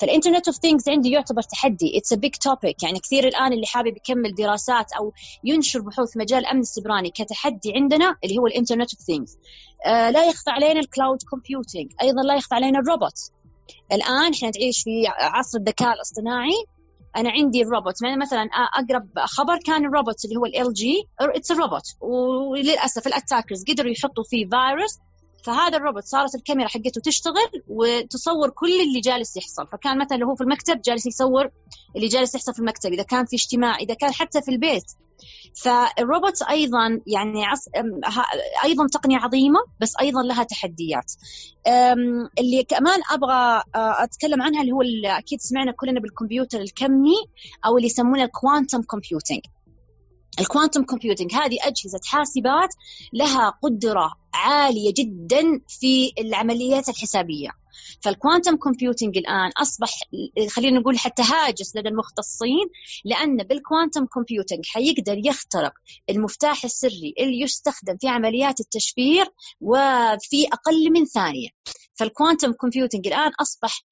فال 0.00 0.10
Internet 0.10 0.48
of 0.48 0.56
Things 0.56 0.88
عندي 0.88 1.10
يعتبر 1.10 1.42
تحدي. 1.42 1.98
it's 1.98 2.12
a 2.12 2.16
big 2.16 2.34
topic 2.34 2.82
يعني 2.82 2.98
كثير 2.98 3.28
الآن 3.28 3.52
اللي 3.52 3.66
حابب 3.66 3.96
يكمل 3.96 4.34
دراسات 4.34 4.92
أو 4.92 5.12
ينشر 5.44 5.80
بحوث 5.80 6.16
مجال 6.16 6.38
الامن 6.38 6.60
السيبراني 6.60 7.10
كتحدي 7.10 7.72
عندنا 7.76 8.16
اللي 8.24 8.38
هو 8.38 8.46
ال 8.46 8.51
Internet 8.51 8.94
of 8.94 9.02
Things 9.02 9.38
لا 9.86 10.24
يخفى 10.24 10.50
علينا 10.50 10.80
ال 10.80 10.86
cloud 10.86 11.18
computing 11.30 11.92
أيضا 12.02 12.22
لا 12.22 12.34
يخفى 12.34 12.54
علينا 12.54 12.78
الروبوت 12.78 13.18
الآن 13.92 14.32
إحنا 14.34 14.50
نعيش 14.58 14.82
في 14.82 15.06
عصر 15.08 15.58
الذكاء 15.58 15.92
الاصطناعي. 15.92 16.64
أنا 17.16 17.30
عندي 17.30 17.62
الروبوت 17.62 17.94
مثلا 18.22 18.42
أقرب 18.78 19.08
خبر 19.18 19.58
كان 19.58 19.86
الروبوت 19.86 20.24
اللي 20.24 20.36
هو 20.36 20.46
ال 20.46 20.74
جي 20.74 21.08
اتس 21.20 21.52
روبوت 21.52 21.82
وللأسف 22.00 23.06
ال 23.06 23.12
attackers 23.12 23.64
قدروا 23.68 23.90
يحطوا 23.90 24.24
فيه 24.24 24.46
فيروس 24.46 24.98
فهذا 25.44 25.76
الروبوت 25.76 26.04
صارت 26.04 26.34
الكاميرا 26.34 26.68
حقته 26.68 27.00
تشتغل 27.04 27.62
وتصور 27.68 28.50
كل 28.50 28.80
اللي 28.80 29.00
جالس 29.00 29.36
يحصل. 29.36 29.66
فكان 29.66 29.98
مثلا 29.98 30.24
هو 30.24 30.34
في 30.34 30.40
المكتب 30.44 30.80
جالس 30.80 31.06
يصور 31.06 31.50
اللي 31.96 32.08
جالس 32.08 32.34
يحصل 32.34 32.54
في 32.54 32.60
المكتب 32.60 32.92
إذا 32.92 33.02
كان 33.02 33.26
في 33.26 33.36
اجتماع 33.36 33.76
إذا 33.76 33.94
كان 33.94 34.12
حتى 34.12 34.42
في 34.42 34.50
البيت. 34.50 34.84
فالروبوت 35.62 36.42
أيضا 36.42 37.00
يعني 37.06 37.44
عص... 37.44 37.68
أيضا 38.64 38.86
تقنية 38.92 39.16
عظيمة 39.18 39.60
بس 39.80 39.92
أيضا 40.00 40.22
لها 40.22 40.44
تحديات. 40.44 41.12
اللي 42.38 42.64
كمان 42.68 43.00
أبغى 43.10 43.62
أتكلم 43.74 44.42
عنها 44.42 44.60
اللي 44.60 44.72
هو 44.72 44.82
اللي 44.82 45.18
أكيد 45.18 45.40
سمعنا 45.40 45.72
كلنا 45.72 46.00
بالكمبيوتر 46.00 46.60
الكمي 46.60 47.14
أو 47.66 47.76
اللي 47.76 47.86
يسمونه 47.86 48.24
ال 48.24 48.31
quantum 48.31 48.82
computing 48.82 49.40
ال 50.40 50.46
quantum 50.46 50.84
computing 50.84 51.34
هذه 51.34 51.56
أجهزة 51.62 52.00
حاسبات 52.04 52.74
لها 53.12 53.50
قدرة 53.62 54.12
عالية 54.34 54.92
جدا 54.96 55.60
في 55.68 56.12
العمليات 56.18 56.88
الحسابية. 56.88 57.50
فال 58.00 58.12
quantum 58.12 58.56
computing 58.56 59.18
الآن 59.18 59.50
أصبح 59.62 59.90
خلينا 60.50 60.80
نقول 60.80 60.98
حتى 60.98 61.22
هاجس 61.22 61.76
لدى 61.76 61.88
المختصين 61.88 62.68
لأن 63.04 63.36
بال 63.36 63.52
quantum 63.52 64.06
computing 64.06 64.66
حيقدر 64.66 65.20
يخترق 65.24 65.72
المفتاح 66.10 66.64
السري 66.64 67.14
اللي 67.18 67.40
يستخدم 67.40 67.96
في 67.96 68.08
عمليات 68.08 68.60
التشفير 68.60 69.26
وفي 69.60 70.46
أقل 70.52 70.92
من 70.92 71.04
ثانية. 71.04 71.48
فال 71.94 72.07
quantum 72.07 72.52
computing 72.52 73.06
الآن 73.06 73.32
أصبح 73.40 73.82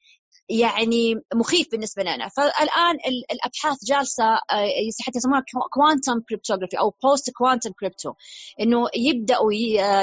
يعني 0.51 1.15
مخيف 1.35 1.71
بالنسبة 1.71 2.03
لنا. 2.03 2.29
فالآن 2.29 2.97
الأبحاث 3.33 3.85
جالسة 3.85 4.25
آه، 4.25 4.69
حتى 5.03 5.19
يسمونها 5.19 5.45
quantum 5.71 6.21
cryptography 6.29 6.79
أو 6.79 6.95
post 7.03 7.31
quantum 7.31 7.71
crypto 7.81 8.13
إنه 8.61 8.87
يبدأوا 8.97 9.53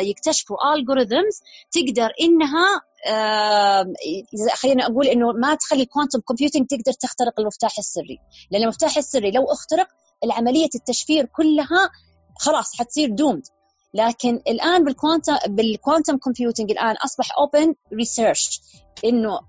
يكتشفوا 0.02 0.76
algorithms 0.76 1.42
تقدر 1.72 2.12
إنها 2.22 2.82
آه، 3.08 3.94
خلينا 4.54 4.86
أقول 4.86 5.08
إنه 5.08 5.32
ما 5.32 5.56
تخلي 5.56 5.86
quantum 5.86 6.20
computing 6.20 6.68
تقدر 6.68 6.94
تخترق 6.94 7.40
المفتاح 7.40 7.78
السري. 7.78 8.20
لأن 8.52 8.64
المفتاح 8.64 8.98
السري 8.98 9.32
لو 9.32 9.46
اخترق 9.46 9.88
العملية 10.24 10.70
التشفير 10.76 11.26
كلها 11.26 11.90
خلاص 12.40 12.80
حتصير 12.80 13.10
doomed 13.10 13.44
لكن 13.94 14.42
الآن 14.48 14.84
بال 14.84 14.95
quantum 14.95 15.36
بال 15.48 15.63
quantum 15.63 16.18
computing 16.18 16.72
الآن 16.72 16.96
أصبح 16.96 17.38
open 17.38 17.76
research 17.94 18.62
إنه 19.06 19.40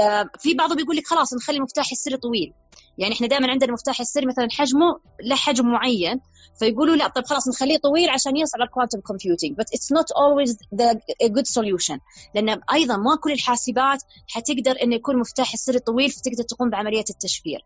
آه، 0.00 0.30
في 0.38 0.54
بعضهم 0.54 0.78
يقول 0.78 0.96
لك 0.96 1.06
خلاص 1.06 1.34
نخلي 1.34 1.56
المفتاح 1.56 1.90
السري 1.92 2.16
طويل. 2.16 2.52
يعني 2.98 3.14
إحنا 3.14 3.26
دائما 3.26 3.50
عندنا 3.50 3.68
المفتاح 3.68 4.00
السري 4.00 4.26
مثلا 4.26 4.48
حجمه 4.50 5.00
له 5.22 5.36
حجم 5.36 5.66
معين. 5.66 6.20
فيقولوا 6.58 6.96
لا 6.96 7.08
طيب 7.08 7.24
خلاص 7.24 7.48
نخليه 7.48 7.76
طويل 7.76 8.10
عشان 8.10 8.36
يصل 8.36 8.58
على 8.58 8.66
ال 8.66 8.70
quantum 8.70 9.00
computing 9.00 9.52
بس 9.52 9.66
it's 9.74 9.92
not 9.92 10.12
always 10.12 10.58
the 10.74 11.00
good 11.22 11.46
solution 11.46 11.98
لأن 12.34 12.60
أيضا 12.72 12.96
ما 12.96 13.16
كل 13.16 13.32
الحاسبات 13.32 14.02
حتقدر 14.28 14.82
إنه 14.82 14.94
يكون 14.94 15.18
مفتاح 15.18 15.52
السري 15.52 15.78
طويل 15.78 16.10
فتقدر 16.10 16.42
تقوم 16.42 16.70
بعملية 16.70 17.04
التشفير. 17.10 17.64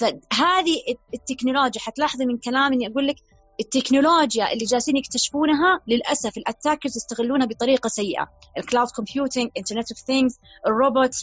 فهذه 0.00 0.76
التكنولوجيا 1.14 1.80
حتلاحظي 1.80 2.26
من 2.26 2.38
كلامي 2.38 2.76
إني 2.76 2.86
أقول 2.86 3.06
لك 3.06 3.16
التكنولوجيا 3.60 4.52
اللي 4.52 4.64
جالسين 4.64 4.96
يكتشفونها 4.96 5.80
للأسف 5.86 6.38
ال 6.38 6.44
attackers 6.44 6.96
يستغلونها 6.96 7.46
بطريقة 7.46 7.88
سيئة. 7.88 8.28
ال 8.58 8.63
cloud 8.63 8.88
computing 8.88 9.50
internet 9.56 9.92
of 9.92 10.00
things 10.00 10.38
الروبوت 10.66 11.14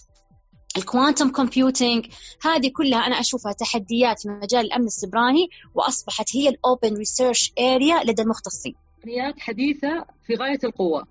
ال 0.78 0.84
quantum 0.85 1.32
computing 1.32 2.06
هذه 2.42 2.72
كلها 2.76 3.00
أنا 3.00 3.20
أشوفها 3.20 3.52
تحديات 3.52 4.22
في 4.22 4.30
مجال 4.30 4.66
الأمن 4.66 4.86
السبراني 4.86 5.50
وأصبحت 5.76 6.36
هي 6.36 6.50
ال 6.50 6.59
open 6.59 6.94
research 6.94 7.54
area 7.60 8.04
لدى 8.04 8.22
المختصين. 8.22 8.76
تقنيات 9.00 9.40
حديثة 9.40 10.06
في 10.28 10.36
غاية 10.36 10.60
القوة. 10.64 11.08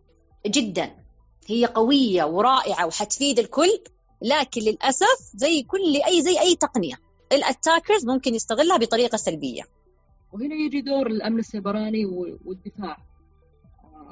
جدا. 0.46 0.96
هي 1.46 1.66
قوية 1.66 2.24
ورائعة 2.24 2.86
وحتفيد 2.86 3.38
الكل 3.38 3.80
لكن 4.22 4.60
للأسف 4.60 5.32
زي 5.34 5.62
كل 5.62 6.02
أي 6.06 6.22
زي 6.22 6.40
أي 6.40 6.56
تقنية. 6.56 6.94
ال 7.32 7.39
attackers 7.39 8.06
ممكن 8.06 8.34
يستغلها 8.34 8.76
بطريقة 8.76 9.16
سلبية. 9.16 9.62
وهنا 10.34 10.54
يجي 10.54 10.80
دور 10.80 11.06
الأمن 11.06 11.38
السيبراني 11.38 12.04
والدفاع. 12.44 12.96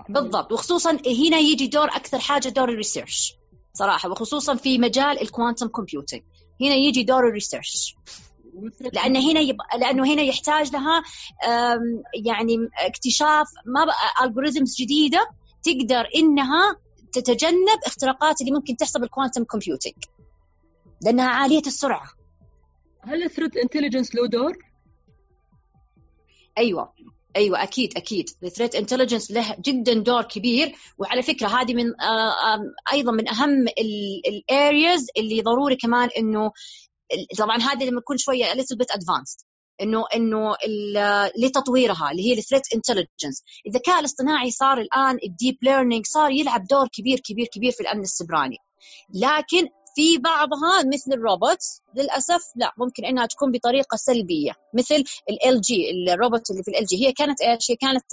بالضبط. 0.08 0.52
وخصوصا 0.52 0.90
هنا 0.90 1.38
يجي 1.38 1.66
دور 1.66 1.88
أكثر 1.88 2.18
حاجة 2.18 2.48
دور 2.48 2.68
ال 2.68 2.76
research 2.76 3.34
صراحة 3.72 4.10
وخصوصا 4.10 4.54
في 4.54 4.78
مجال 4.78 5.22
ال 5.22 5.28
quantum 5.28 5.68
computing 5.68 6.22
هنا 6.60 6.74
يجي 6.74 7.02
دور 7.02 7.28
ال 7.28 7.35
research. 7.35 7.96
لأن 8.92 9.16
هنا 9.16 9.40
يب... 9.40 9.56
لأنه 9.78 10.14
هنا 10.14 10.22
يحتاج 10.22 10.72
لها 10.72 11.02
يعني 12.24 12.56
اكتشاف 12.78 13.46
ما 13.66 13.84
بقى 13.84 14.26
algorithms 14.26 14.76
جديدة 14.76 15.30
تقدر 15.62 16.08
إنها 16.16 16.76
تتجنب 17.12 17.78
اختراقات 17.86 18.40
اللي 18.40 18.52
ممكن 18.52 18.76
تحصل 18.76 19.00
بال 19.00 19.10
quantum 19.10 19.44
computing 19.44 19.94
لأنها 21.02 21.28
عالية 21.28 21.62
السرعة. 21.66 22.10
هل 23.00 23.22
ال 23.22 23.27
threat 23.27 23.56
intelligence 23.56 24.14
له 24.14 24.26
دور؟ 24.26 24.71
أيوه. 26.58 26.92
أيوه 27.36 27.62
أكيد 27.62 27.96
أكيد. 27.96 28.30
ال 28.42 28.47
threat 28.47 28.74
intelligence 28.74 29.30
له 29.30 29.56
جدا 29.60 29.94
دور 29.94 30.22
كبير. 30.22 30.74
وعلى 30.98 31.22
فكرة 31.22 31.48
هذه 31.48 31.74
من 31.74 31.92
أيضا 32.92 33.12
من 33.12 33.28
أهم 33.28 33.66
ال 34.28 34.41
areas 34.41 35.06
اللي 35.16 35.40
ضروري 35.40 35.76
كمان 35.76 36.08
إنه 36.18 36.52
طبعا 37.38 37.58
هذه 37.58 37.84
لما 37.84 38.00
تكون 38.00 38.16
شوية 38.16 38.54
little 38.54 38.76
bit 38.76 38.90
advanced 38.90 39.38
إنه 39.80 40.04
إنه 40.14 40.54
لتطويرها 41.38 42.10
اللي 42.10 42.22
هي 42.22 42.38
ال 42.38 42.42
threat 42.42 42.62
intelligence 42.74 43.42
الذكاء 43.66 44.00
الاصطناعي 44.00 44.50
صار 44.50 44.78
الآن 44.78 45.18
ال 45.24 45.31
deep 45.31 45.56
learning 45.62 46.06
صار 46.06 46.30
يلعب 46.30 46.66
دور 46.66 46.88
كبير 46.92 47.20
كبير 47.20 47.46
كبير 47.46 47.72
في 47.72 47.80
الأمن 47.80 48.02
السبراني. 48.02 48.56
لكن 49.14 49.68
في 49.94 50.18
بعضها 50.18 50.82
مثل 50.94 51.12
الروبوت 51.12 51.58
للأسف 51.94 52.52
لا 52.56 52.72
ممكن 52.78 53.04
إنها 53.04 53.26
تكون 53.26 53.52
بطريقة 53.52 53.96
سلبية. 53.96 54.52
مثل 54.74 55.04
LG 55.46 55.90
الروبوت 56.12 56.50
اللي 56.50 56.62
في 56.62 56.78
LG 56.80 57.06
هي 57.06 57.12
كانت 57.12 57.40
إيش؟ 57.40 57.70
هي 57.70 57.76
كانت 57.76 58.12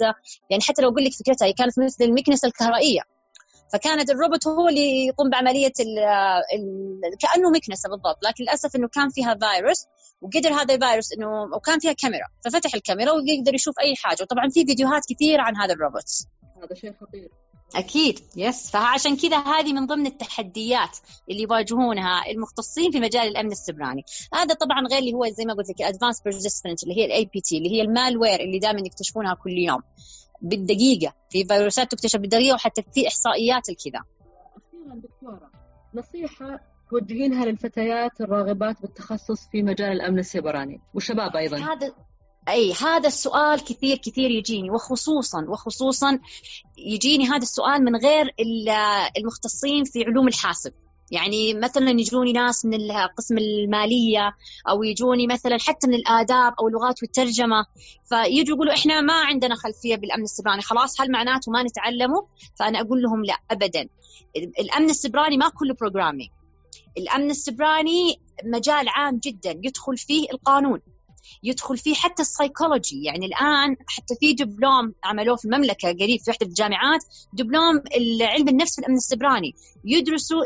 يعني 0.50 0.62
حتى 0.62 0.82
لو 0.82 0.88
أقول 0.88 1.04
لك 1.04 1.12
فكرتها 1.12 1.46
هي 1.46 1.52
كانت 1.52 1.78
مثل 1.78 2.04
المكنسة 2.04 2.48
الكهربائية. 2.48 3.00
فكانت 3.72 4.10
الروبوت 4.10 4.46
هو 4.46 4.68
اللي 4.68 5.06
يقوم 5.06 5.30
بعملية 5.30 5.72
ال 5.80 5.98
ال 6.54 7.18
كأنه 7.18 7.50
مكنسة 7.50 7.88
بالضبط 7.88 8.18
لكن 8.24 8.44
للأسف 8.44 8.76
إنه 8.76 8.88
كان 8.88 9.08
فيها 9.08 9.34
فيروس 9.34 9.86
وقدر 10.22 10.52
هذا 10.52 10.74
الفيروس 10.74 11.12
إنه 11.12 11.42
وكان 11.56 11.78
فيها 11.78 11.92
كاميرا 11.92 12.26
ففتح 12.44 12.74
الكاميرا 12.74 13.12
ويقدر 13.12 13.54
يشوف 13.54 13.78
أي 13.80 13.94
حاجة. 13.96 14.22
وطبعا 14.22 14.48
في 14.48 14.66
فيديوهات 14.66 15.02
كثير 15.12 15.40
عن 15.40 15.56
هذا 15.56 15.74
الروبوت. 15.74 16.10
هذا 16.62 16.74
شيء 16.74 16.92
خطير. 17.00 17.30
أكيد. 17.74 18.20
yes 18.36 18.70
فعشان 18.70 19.16
كذا 19.16 19.38
هذه 19.38 19.72
من 19.72 19.86
ضمن 19.86 20.06
التحديات 20.06 20.98
اللي 21.30 21.42
يواجهونها 21.42 22.30
المختصين 22.30 22.90
في 22.90 23.00
مجال 23.00 23.28
الأمن 23.28 23.52
السبراني. 23.52 24.04
هذا 24.34 24.54
طبعا 24.54 24.86
غير 24.90 24.98
اللي 24.98 25.12
هو 25.12 25.28
زي 25.28 25.44
ما 25.44 25.54
قلت 25.54 25.70
لك 25.70 25.80
ال 25.80 25.85
advanced 25.85 26.22
persistent 26.22 26.82
اللي 26.82 26.96
هي 26.96 27.04
ال 27.04 27.24
APT 27.24 27.58
اللي 27.58 27.70
هي 27.70 27.82
ال 27.82 27.89
malware 27.89 28.40
اللي 28.40 28.58
دائما 28.58 28.80
يكتشفونها 28.80 29.34
كل 29.34 29.50
يوم. 29.50 29.82
بالدقيقة. 30.42 31.14
في 31.30 31.44
فيروسات 31.44 31.92
تكتشف 31.92 32.20
بالدقيقة 32.20 32.54
وحتى 32.54 32.82
في 32.94 33.08
إحصائيات 33.08 33.68
الكذا. 33.68 34.00
أخيرا 34.56 34.94
دكتورة 34.94 35.50
نصيحة 35.94 36.60
توجهينها 36.90 37.44
للفتيات 37.44 38.20
الراغبات 38.20 38.80
بالتخصص 38.82 39.48
في 39.52 39.62
مجال 39.62 39.92
الأمن 39.92 40.18
السيبراني 40.18 40.80
والشباب 40.94 41.36
أيضا. 41.36 41.56
هذا 41.56 41.94
أي 42.48 42.72
هذا 42.72 43.08
السؤال 43.08 43.64
كثير 43.64 43.96
كثير 43.96 44.30
يجيني 44.30 44.70
وخصوصا 44.70 45.46
وخصوصا 45.48 46.18
يجيني 46.78 47.26
هذا 47.26 47.42
السؤال 47.42 47.84
من 47.84 47.96
غير 47.96 48.34
المختصين 49.16 49.84
في 49.84 50.04
علوم 50.04 50.28
الحاسب. 50.28 50.72
يعني 51.10 51.54
مثلا 51.54 51.90
يجوني 51.90 52.32
ناس 52.32 52.64
من 52.64 52.74
القسم 52.74 53.38
المالية 53.38 54.36
أو 54.68 54.82
يجوني 54.82 55.26
مثلا 55.26 55.56
حتى 55.60 55.86
من 55.86 55.94
الآداب 55.94 56.54
أو 56.60 56.68
اللغات 56.68 57.02
والترجمة. 57.02 57.66
فيجوا 58.08 58.54
يقولوا 58.56 58.74
إحنا 58.74 59.00
ما 59.00 59.14
عندنا 59.14 59.54
خلفية 59.54 59.96
بالأمن 59.96 60.22
السبراني 60.22 60.62
خلاص 60.62 61.00
هل 61.00 61.10
معناته 61.12 61.52
ما 61.52 61.62
نتعلمه؟ 61.62 62.26
فأنا 62.54 62.80
أقول 62.80 63.02
لهم 63.02 63.24
لا 63.24 63.36
ابدا. 63.50 63.88
الأمن 64.36 64.90
السبراني 64.90 65.36
ما 65.36 65.48
كله 65.48 65.74
programming 65.74 66.30
الأمن 66.98 67.30
السبراني 67.30 68.20
مجال 68.44 68.88
عام 68.88 69.20
جدا 69.24 69.60
يدخل 69.64 69.96
فيه 69.96 70.26
القانون. 70.32 70.80
يدخل 71.42 71.78
فيه 71.78 71.94
حتى 71.94 72.22
السايكولوجي. 72.22 73.04
يعني 73.04 73.26
الآن 73.26 73.76
حتى 73.86 74.14
في 74.20 74.32
دبلوم 74.32 74.94
عملوه 75.04 75.36
في 75.36 75.44
المملكة 75.44 75.88
قريب 75.88 76.20
في 76.20 76.30
احدى 76.30 76.44
الجامعات 76.44 77.04
دبلوم 77.32 77.82
علم 78.20 78.48
النفس 78.48 78.74
في 78.74 78.78
الامن 78.78 78.96
السبراني 78.96 79.54
يدرسوا 79.84 80.42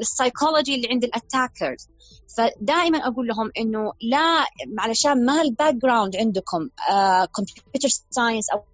السايكولوجي 0.00 0.74
اللي 0.74 0.88
عند 0.90 1.04
ال 1.04 1.12
attackers. 1.12 1.88
فدائما 2.36 2.98
أقول 2.98 3.26
لهم 3.26 3.50
إنه 3.58 3.92
لا 4.02 4.46
علشان 4.78 5.26
ما 5.26 5.42
ال 5.42 5.74
background 5.74 6.16
عندكم 6.16 6.68
computer 7.36 7.88
uh, 7.88 8.02
science 8.10 8.50
أو 8.50 8.64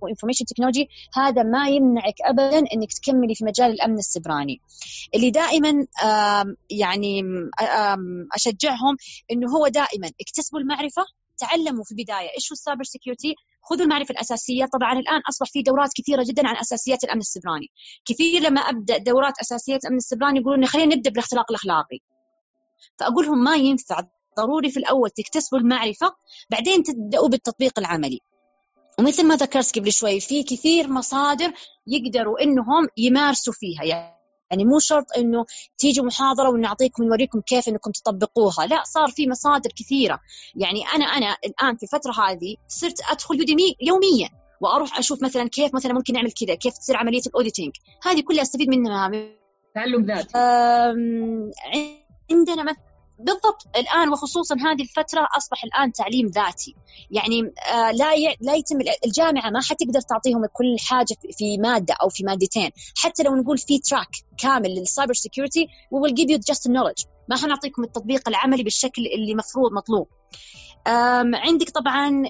information 0.00 0.44
technology 0.44 0.88
هذا 1.14 1.42
ما 1.42 1.68
يمنعك 1.68 2.14
ابدا 2.22 2.58
إنك 2.58 2.92
تكملي 2.92 3.34
في 3.34 3.44
مجال 3.44 3.70
الأمن 3.70 3.98
السبراني. 3.98 4.60
اللي 5.14 5.30
دائما 5.30 5.86
يعني 6.70 7.22
أشجعهم 8.34 8.96
إنه 9.30 9.56
هو 9.56 9.68
دائما 9.68 10.10
اكتسبوا 10.20 10.60
المعرفة 10.60 11.04
تعلموا 11.38 11.84
في 11.84 11.92
البداية 11.92 12.28
إيش 12.36 12.52
هو 12.52 12.52
السايبر 12.52 12.84
سيكيورتي 12.84 13.34
خذوا 13.62 13.84
المعرفة 13.84 14.12
الأساسية. 14.12 14.64
طبعا 14.64 14.92
الآن 14.92 15.20
أصبح 15.28 15.50
في 15.52 15.62
دورات 15.62 15.90
كثيرة 15.96 16.24
جدا 16.28 16.48
عن 16.48 16.56
أساسيات 16.56 17.04
الأمن 17.04 17.20
السبراني. 17.20 17.66
كثير 18.04 18.42
لما 18.42 18.60
أبدأ 18.60 18.98
دورات 18.98 19.38
أساسيات 19.40 19.84
الأمن 19.84 19.96
السبراني 19.96 20.40
يقولون 20.40 20.66
خلينا 20.66 20.94
نبدأ 20.94 21.10
بالاختراق 21.10 21.44
الأخلاقي. 21.50 21.98
فاقول 22.98 23.26
لهم 23.26 23.44
ما 23.44 23.56
ينفع 23.56 24.00
ضروري 24.36 24.70
في 24.70 24.76
الأول 24.76 25.10
تكتسبوا 25.10 25.58
المعرفة 25.58 26.14
بعدين 26.50 26.82
تبدأوا 26.82 27.28
بالتطبيق 27.28 27.78
العملي. 27.78 28.20
ومثل 28.98 29.26
ما 29.26 29.36
ذكرت 29.36 29.78
قبل 29.78 29.92
شوي 29.92 30.20
في 30.20 30.42
كثير 30.42 30.88
مصادر 30.88 31.52
يقدروا 31.86 32.42
إنهم 32.42 32.88
يمارسوا 32.96 33.52
فيها. 33.52 33.84
يعني 34.50 34.64
مو 34.64 34.78
شرط 34.78 35.06
إنه 35.16 35.44
تيجوا 35.78 36.06
محاضرة 36.06 36.48
ونعطيكم 36.50 37.02
ونوريكم 37.02 37.40
كيف 37.40 37.68
إنكم 37.68 37.90
تطبقوها. 37.90 38.66
لا 38.66 38.82
صار 38.84 39.08
في 39.08 39.28
مصادر 39.28 39.70
كثيرة. 39.76 40.20
يعني 40.56 40.84
أنا 40.94 41.04
أنا 41.04 41.36
الآن 41.44 41.76
في 41.76 41.82
الفترة 41.82 42.12
هذه 42.12 42.56
صرت 42.68 43.00
أدخل 43.10 43.38
Udemy 43.38 43.76
يوميا 43.80 44.28
وأروح 44.60 44.98
أشوف 44.98 45.22
مثلا 45.22 45.48
كيف 45.48 45.74
مثلا 45.74 45.92
ممكن 45.92 46.14
نعمل 46.14 46.32
كذا 46.32 46.54
كيف 46.54 46.78
تصير 46.78 46.96
عملية 46.96 47.22
ال 47.26 47.31
auditing 47.31 47.72
هذه 48.02 48.20
كلها 48.20 48.42
أستفيد 48.42 48.68
منها. 48.68 49.10
تعلم 49.74 50.04
ذاتي. 50.04 50.38
عندنا 52.30 52.62
مثلا 52.62 52.93
بالضبط. 53.18 53.66
الآن 53.76 54.08
وخصوصا 54.08 54.54
هذه 54.54 54.82
الفترة 54.82 55.28
أصبح 55.36 55.64
الآن 55.64 55.92
تعليم 55.92 56.26
ذاتي. 56.26 56.74
يعني 57.10 57.52
آه 57.72 57.90
لا. 57.90 58.14
لا 58.40 58.54
يتم 58.54 58.78
الجامعة 59.06 59.50
ما 59.50 59.60
حتقدر 59.60 60.00
تعطيهم 60.00 60.46
كل 60.46 60.76
حاجة 60.88 61.16
في 61.38 61.58
مادة 61.58 61.94
أو 62.02 62.08
في 62.08 62.24
مادتين. 62.24 62.70
حتى 62.96 63.22
لو 63.22 63.34
نقول 63.34 63.58
في 63.58 63.78
track 63.78 64.08
كامل 64.38 64.70
لل 64.70 64.83
cyber 64.83 65.14
security 65.14 65.66
we 65.66 65.98
will 65.98 66.14
give 66.14 66.30
you 66.30 66.38
just 66.38 66.70
knowledge. 66.70 67.06
ما 67.28 67.36
حنعطيكم 67.36 67.84
التطبيق 67.84 68.28
العملي 68.28 68.62
بالشكل 68.62 69.02
اللي 69.06 69.34
مفروض 69.34 69.72
مطلوب. 69.72 70.08
عندك 70.86 71.70
طبعا 71.70 72.22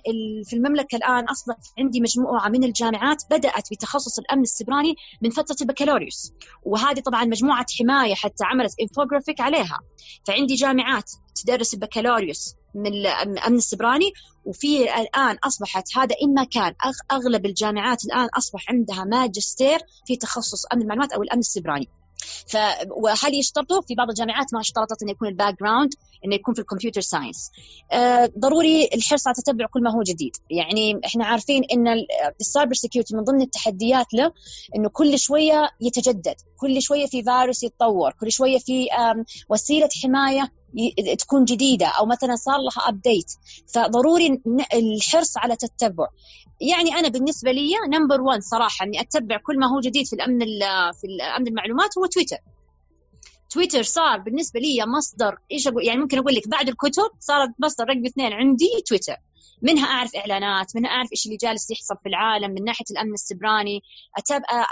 في 0.45 0.57
المملكة 0.57 0.97
الآن 0.97 1.25
أصبح 1.25 1.57
عندي 1.79 2.01
مجموعة 2.01 2.49
من 2.49 2.65
الجامعات 2.65 3.23
بدأت 3.31 3.69
بتخصص 3.73 4.19
الأمن 4.19 4.43
السبراني 4.43 4.95
من 5.23 5.31
فترة 5.31 5.57
البكالوريوس. 5.61 6.33
وهذه 6.63 7.01
طبعا 7.01 7.25
مجموعة 7.25 7.67
حماية 7.79 8.15
حتى 8.15 8.45
عملت 8.45 8.75
انفوجرافيك 8.81 9.41
عليها. 9.41 9.81
فعندي 10.27 10.55
جامعات 10.55 11.11
تدرس 11.45 11.75
البكالوريوس 11.75 12.55
من 12.75 12.87
الأمن 12.87 13.57
السبراني 13.57 14.13
وفي 14.45 14.95
الآن 15.01 15.37
أصبحت 15.45 15.97
هذا 15.97 16.17
إن 16.23 16.35
ما 16.35 16.45
كان. 16.45 16.75
أغلب 17.13 17.47
الجامعات 17.47 18.05
الآن 18.05 18.29
أصبح 18.39 18.71
عندها 18.71 19.05
ماجستير 19.05 19.79
في 20.07 20.17
تخصص 20.17 20.67
أمن 20.73 20.83
المعلومات 20.83 21.13
أو 21.13 21.23
الأمن 21.23 21.41
السبراني 21.41 21.89
ف 22.47 22.57
وهل 22.91 23.35
يشترطوا 23.35 23.81
في 23.83 23.95
بعض 23.95 24.09
الجامعات 24.09 24.47
ما 24.55 24.61
اشترطت 24.61 25.03
إنه 25.03 25.11
يكون 25.11 25.29
ال 25.29 25.61
background 25.61 25.95
إنه 26.25 26.35
يكون 26.35 26.55
في 26.55 26.61
ال 26.61 26.65
computer 26.65 27.01
science 27.01 27.51
آه 27.93 28.31
ضروري 28.39 28.89
الحرص 28.95 29.27
على 29.27 29.35
تتبع 29.35 29.67
كل 29.67 29.83
ما 29.83 29.91
هو 29.95 30.03
جديد. 30.03 30.37
يعني 30.51 31.01
إحنا 31.07 31.27
عارفين 31.27 31.65
إن 31.73 31.87
ال 32.41 32.46
cyber 32.46 32.75
security 32.75 33.17
من 33.17 33.25
ضمن 33.25 33.43
التحديات 33.43 34.07
له 34.15 34.33
إنه 34.77 34.89
كل 34.89 35.19
شوية 35.19 35.69
يتجدد 35.81 36.35
كل 36.57 36.83
شوية 36.83 37.07
في 37.07 37.23
فيروس 37.23 37.63
يتطور 37.65 38.13
كل 38.21 38.33
شوية 38.33 38.59
في 38.59 38.89
وسيلة 39.49 39.89
حماية 40.03 40.53
تكون 41.19 41.45
جديدة 41.45 41.87
أو 41.87 42.07
مثلا 42.07 42.37
صار 42.37 42.57
لها 42.57 42.89
update 42.89 43.33
فضروري 43.75 44.43
الحرص 44.75 45.39
على 45.39 45.57
تتبع 45.57 46.07
يعني 46.61 46.95
أنا 46.95 47.09
بالنسبة 47.09 47.53
لي 47.53 47.71
number 47.89 48.21
1 48.21 48.41
صراحة 48.41 48.87
إني 48.87 49.01
أتبع 49.01 49.39
كل 49.47 49.59
ما 49.59 49.67
هو 49.67 49.81
جديد 49.81 50.07
في 50.07 50.13
الأمن 50.13 50.39
في 50.93 51.05
الأمن 51.05 51.49
المعلومات 51.49 51.99
هو 51.99 52.07
تويتر 52.07 52.39
تويتر 53.51 53.83
صار 53.83 54.19
بالنسبة 54.19 54.61
لي 54.61 54.87
مصدر 54.87 55.39
إيش 55.53 55.69
أقول 55.69 55.87
يعني 55.87 56.01
ممكن 56.01 56.19
أقول 56.19 56.35
لك 56.35 56.49
بعد 56.49 56.69
الكتب 56.69 57.11
صارت 57.21 57.51
مصدر 57.59 57.85
رقم 57.85 58.07
اثنين 58.07 58.33
عندي 58.33 58.71
تويتر 58.87 59.17
منها 59.63 59.87
أعرف 59.87 60.17
إعلانات 60.17 60.77
منها 60.77 60.91
أعرف 60.91 61.09
إيش 61.13 61.27
اللي 61.27 61.37
جالس 61.37 61.71
يحصل 61.71 61.95
في 62.03 62.09
العالم 62.09 62.51
من 62.51 62.65
ناحية 62.65 62.85
الأمن 62.91 63.13
السبراني. 63.13 63.81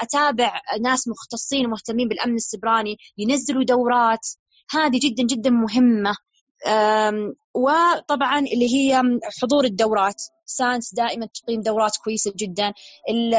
أتابع 0.02 0.60
ناس 0.80 1.08
مختصين 1.08 1.66
ومهتمين 1.66 2.08
بالأمن 2.08 2.34
السبراني 2.34 2.96
ينزلوا 3.18 3.64
دورات. 3.64 4.28
هذه 4.70 5.00
جدا 5.02 5.22
جدا 5.22 5.50
مهمة. 5.50 6.16
وطبعا 7.54 8.38
اللي 8.38 8.74
هي 8.74 9.02
حضور 9.42 9.64
الدورات. 9.64 10.22
ساينس 10.46 10.94
دائما 10.94 11.26
تقيم 11.26 11.60
دورات 11.60 11.96
كويسة 12.04 12.32
جدا. 12.36 12.72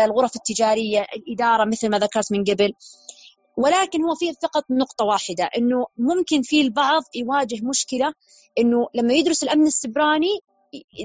الغرف 0.06 0.36
التجارية 0.36 1.08
الإدارة 1.16 1.66
مثل 1.66 1.90
ما 1.90 2.00
ذكرت 2.00 2.32
من 2.32 2.44
قبل. 2.44 2.74
ولكن 3.58 4.04
هو 4.04 4.16
في 4.16 4.34
فقط 4.44 4.64
نقطة 4.70 5.06
واحدة 5.06 5.50
إنه 5.58 5.86
ممكن 5.98 6.42
في 6.42 6.62
البعض 6.62 7.04
يواجه 7.16 7.66
مشكلة 7.66 8.14
إنه 8.60 8.88
لما 8.96 9.14
يدرس 9.14 9.44
الأمن 9.44 9.68
السبراني 9.68 10.40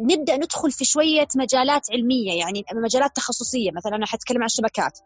نبدأ 0.03 0.37
ندخل 0.37 0.71
في 0.71 0.85
شوية 0.85 1.29
مجالات 1.37 1.91
علمية 1.91 2.33
يعني 2.33 2.65
مجالات 2.75 3.17
تخصصية. 3.17 3.71
مثلا 3.71 3.97
أنا 3.97 4.07
حتكلم 4.07 4.39
عن 4.39 4.47
الشبكات 4.47 4.99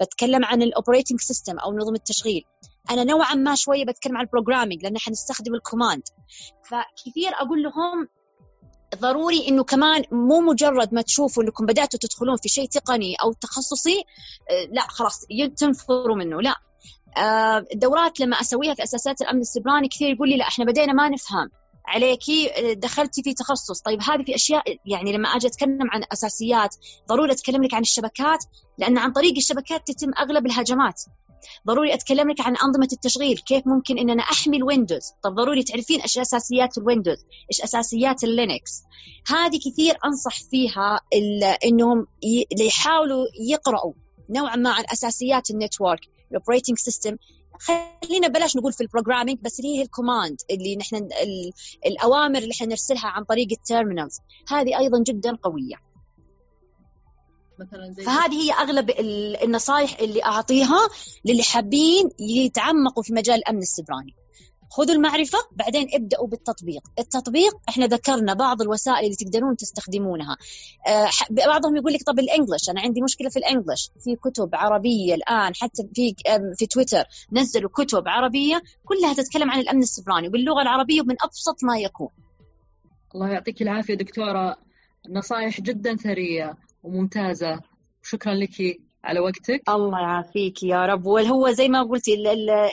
بتكلم 0.00 0.44
عن 0.44 0.62
ال 0.62 0.68
operating 0.68 1.20
system 1.20 1.58
أو 1.58 1.72
نظم 1.72 1.94
التشغيل. 1.94 2.44
أنا 2.90 3.04
نوعا 3.04 3.34
ما 3.34 3.54
شوية 3.54 3.84
بتكلم 3.84 4.16
عن 4.16 4.24
ال 4.24 4.29
programming 4.29 4.82
لأن 4.82 4.98
حنستخدم 4.98 5.54
ال 5.54 5.59
command. 5.59 6.02
فكثير 6.64 7.32
أقول 7.40 7.62
لهم 7.62 8.08
ضروري 8.96 9.48
إنه 9.48 9.64
كمان 9.64 10.04
مو 10.12 10.40
مجرد 10.40 10.94
ما 10.94 11.02
تشوفوا 11.02 11.42
إنكم 11.42 11.66
بدأتوا 11.66 11.98
تدخلون 12.02 12.36
في 12.36 12.48
شيء 12.48 12.68
تقني 12.68 13.14
أو 13.14 13.32
تخصصي 13.32 14.04
آه، 14.50 14.64
لا 14.72 14.82
خلاص 14.82 15.20
تنفروا 15.56 16.16
منه 16.16 16.40
لا. 16.42 16.54
الدورات 17.72 18.20
آه، 18.20 18.24
لما 18.24 18.40
أسويها 18.40 18.74
في 18.74 18.82
أساسات 18.82 19.20
الأمن 19.20 19.40
السبراني 19.40 19.88
كثير 19.88 20.10
يقول 20.10 20.28
لي 20.28 20.36
لا 20.36 20.48
إحنا 20.48 20.64
بدينا 20.64 20.92
ما 20.92 21.08
نفهم. 21.08 21.50
عليكي 21.86 22.50
دخلتي 22.74 23.22
في 23.22 23.34
تخصص. 23.34 23.80
طيب 23.80 24.02
هذه 24.02 24.22
في 24.22 24.34
أشياء 24.34 24.62
يعني 24.86 25.12
لما 25.12 25.28
أجي 25.28 25.46
أتكلم 25.46 25.90
عن 25.90 26.02
أساسيات 26.12 26.76
ضروري 27.08 27.32
أتكلم 27.32 27.64
لك 27.64 27.74
عن 27.74 27.80
الشبكات 27.80 28.44
لأن 28.78 28.98
عن 28.98 29.12
طريق 29.12 29.36
الشبكات 29.36 29.86
تتم 29.86 30.10
أغلب 30.18 30.46
الهجمات. 30.46 31.02
ضروري 31.66 31.94
اتكلم 31.94 32.30
لك 32.30 32.40
عن 32.40 32.56
أنظمة 32.56 32.88
التشغيل 32.92 33.38
كيف 33.38 33.66
ممكن 33.66 33.98
ان 33.98 34.10
أنا 34.10 34.22
أحمي 34.22 34.56
الويندوز؟ 34.56 35.12
طب 35.22 35.34
ضروري 35.34 35.62
تعرفين 35.62 36.00
إيش 36.00 36.18
أساسيات 36.18 36.78
الويندوز 36.78 37.18
إيش 37.52 37.62
أساسيات 37.64 38.24
اللينكس؟ 38.24 38.82
هذه 39.26 39.58
كثير 39.58 39.98
أنصح 40.04 40.40
فيها 40.50 41.00
إنهم 41.64 42.06
يحاولوا 42.60 43.26
يقراوا 43.50 43.92
نوعا 44.30 44.56
ما 44.56 44.70
عن 44.70 44.84
أساسيات 44.92 45.50
ال 45.50 45.56
network 45.56 46.00
ال 46.30 46.35
operating 46.35 46.78
system 46.78 47.16
خلينا 47.60 48.28
بلاش 48.28 48.56
نقول 48.56 48.72
في 48.72 48.80
ال 48.80 48.85
programming 48.85 49.38
بس 49.42 49.60
اللي 49.60 49.76
هي 49.78 49.82
ال 49.82 49.89
command 49.89 50.36
اللي 50.50 50.76
نحن 50.76 51.08
الأوامر 51.86 52.38
اللي 52.38 52.52
إحنا 52.52 52.66
نرسلها 52.66 53.06
عن 53.06 53.24
طريق 53.24 53.48
ال 53.52 53.58
terminals. 53.58 54.18
هذه 54.48 54.78
أيضا 54.78 55.02
جدا 55.02 55.36
قوية. 55.42 55.89
مثلا 57.60 57.92
زي 57.92 58.02
فهذه 58.04 58.42
هي 58.42 58.52
أغلب 58.52 58.90
النصائح 59.42 59.98
اللي 60.00 60.24
أعطيها 60.24 60.88
للي 61.24 61.42
حابين 61.42 62.10
يتعمقوا 62.18 63.02
في 63.02 63.12
مجال 63.12 63.36
الأمن 63.36 63.58
السبراني. 63.58 64.14
خذوا 64.72 64.94
المعرفة 64.94 65.38
بعدين 65.52 65.88
ابدأوا 65.94 66.26
بالتطبيق. 66.26 66.82
التطبيق 66.98 67.52
إحنا 67.68 67.86
ذكرنا 67.86 68.34
بعض 68.34 68.62
الوسائل 68.62 69.04
اللي 69.04 69.16
تقدرون 69.16 69.56
تستخدمونها. 69.56 70.36
أه 70.86 71.08
بعضهم 71.30 71.76
يقول 71.76 71.92
لك 71.92 72.02
طب 72.02 72.18
ال 72.18 72.25
English 72.25 72.70
أنا 72.70 72.80
عندي 72.80 73.02
مشكلة 73.02 73.28
في 73.28 73.38
ال 73.38 73.45
English 73.45 73.90
في 74.04 74.16
كتب 74.16 74.50
عربية 74.52 75.14
الآن 75.14 75.54
حتى 75.54 75.82
في 75.94 76.14
في 76.58 76.66
تويتر 76.66 77.04
نزلوا 77.32 77.70
كتب 77.70 78.08
عربية 78.08 78.62
كلها 78.84 79.14
تتكلم 79.14 79.50
عن 79.50 79.60
الأمن 79.60 79.82
السبراني 79.82 80.28
باللغة 80.28 80.62
العربية 80.62 81.00
ومن 81.00 81.16
أبسط 81.24 81.64
ما 81.64 81.78
يكون. 81.78 82.08
الله 83.14 83.28
يعطيك 83.28 83.62
العافية 83.62 83.94
دكتورة. 83.94 84.56
نصائح 85.08 85.60
جدا 85.60 85.96
ثرية. 85.96 86.56
وممتازة. 86.82 87.60
شكرا 88.02 88.34
لك 88.34 88.80
على 89.04 89.20
وقتك. 89.20 89.62
الله 89.68 90.00
يعافيك 90.00 90.62
يا 90.62 90.86
رب. 90.86 91.06
وهو 91.06 91.50
زي 91.50 91.68
ما 91.68 91.82
قلتي 91.82 92.14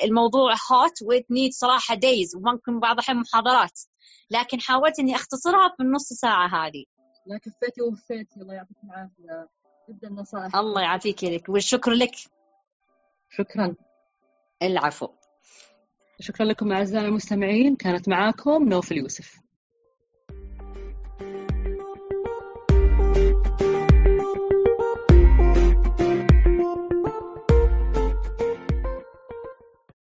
الموضوع 0.03 0.51
hot 0.71 1.01
ويت 1.03 1.31
need 1.31 1.51
صراحة 1.53 1.95
days 1.95 2.35
وممكن 2.35 2.79
بعض 2.79 2.93
الأحيان 2.93 3.17
محاضرات. 3.17 3.79
لكن 4.31 4.61
حاولت 4.61 4.99
إني 4.99 5.15
أختصرها 5.15 5.73
في 5.77 5.83
النص 5.83 6.13
ساعة 6.13 6.47
هذه. 6.47 6.83
لا 7.25 7.37
كفيتي 7.37 7.81
ووفيتي. 7.81 8.41
الله 8.41 8.53
يعطيك 8.53 8.77
العافية. 8.83 9.49
جدا 9.89 10.09
نصائح. 10.09 10.55
الله 10.55 10.81
يعافيك 10.81 11.23
لك 11.23 11.49
والشكر 11.49 11.91
لك. 11.91 12.15
شكرا. 13.29 13.75
العفو. 14.63 15.07
شكرا 16.19 16.45
لكم 16.45 16.71
أعزائي 16.71 17.05
المستمعين. 17.05 17.75
كانت 17.75 18.09
معاكم 18.09 18.69
نوف 18.69 18.91
اليوسف. 18.91 19.46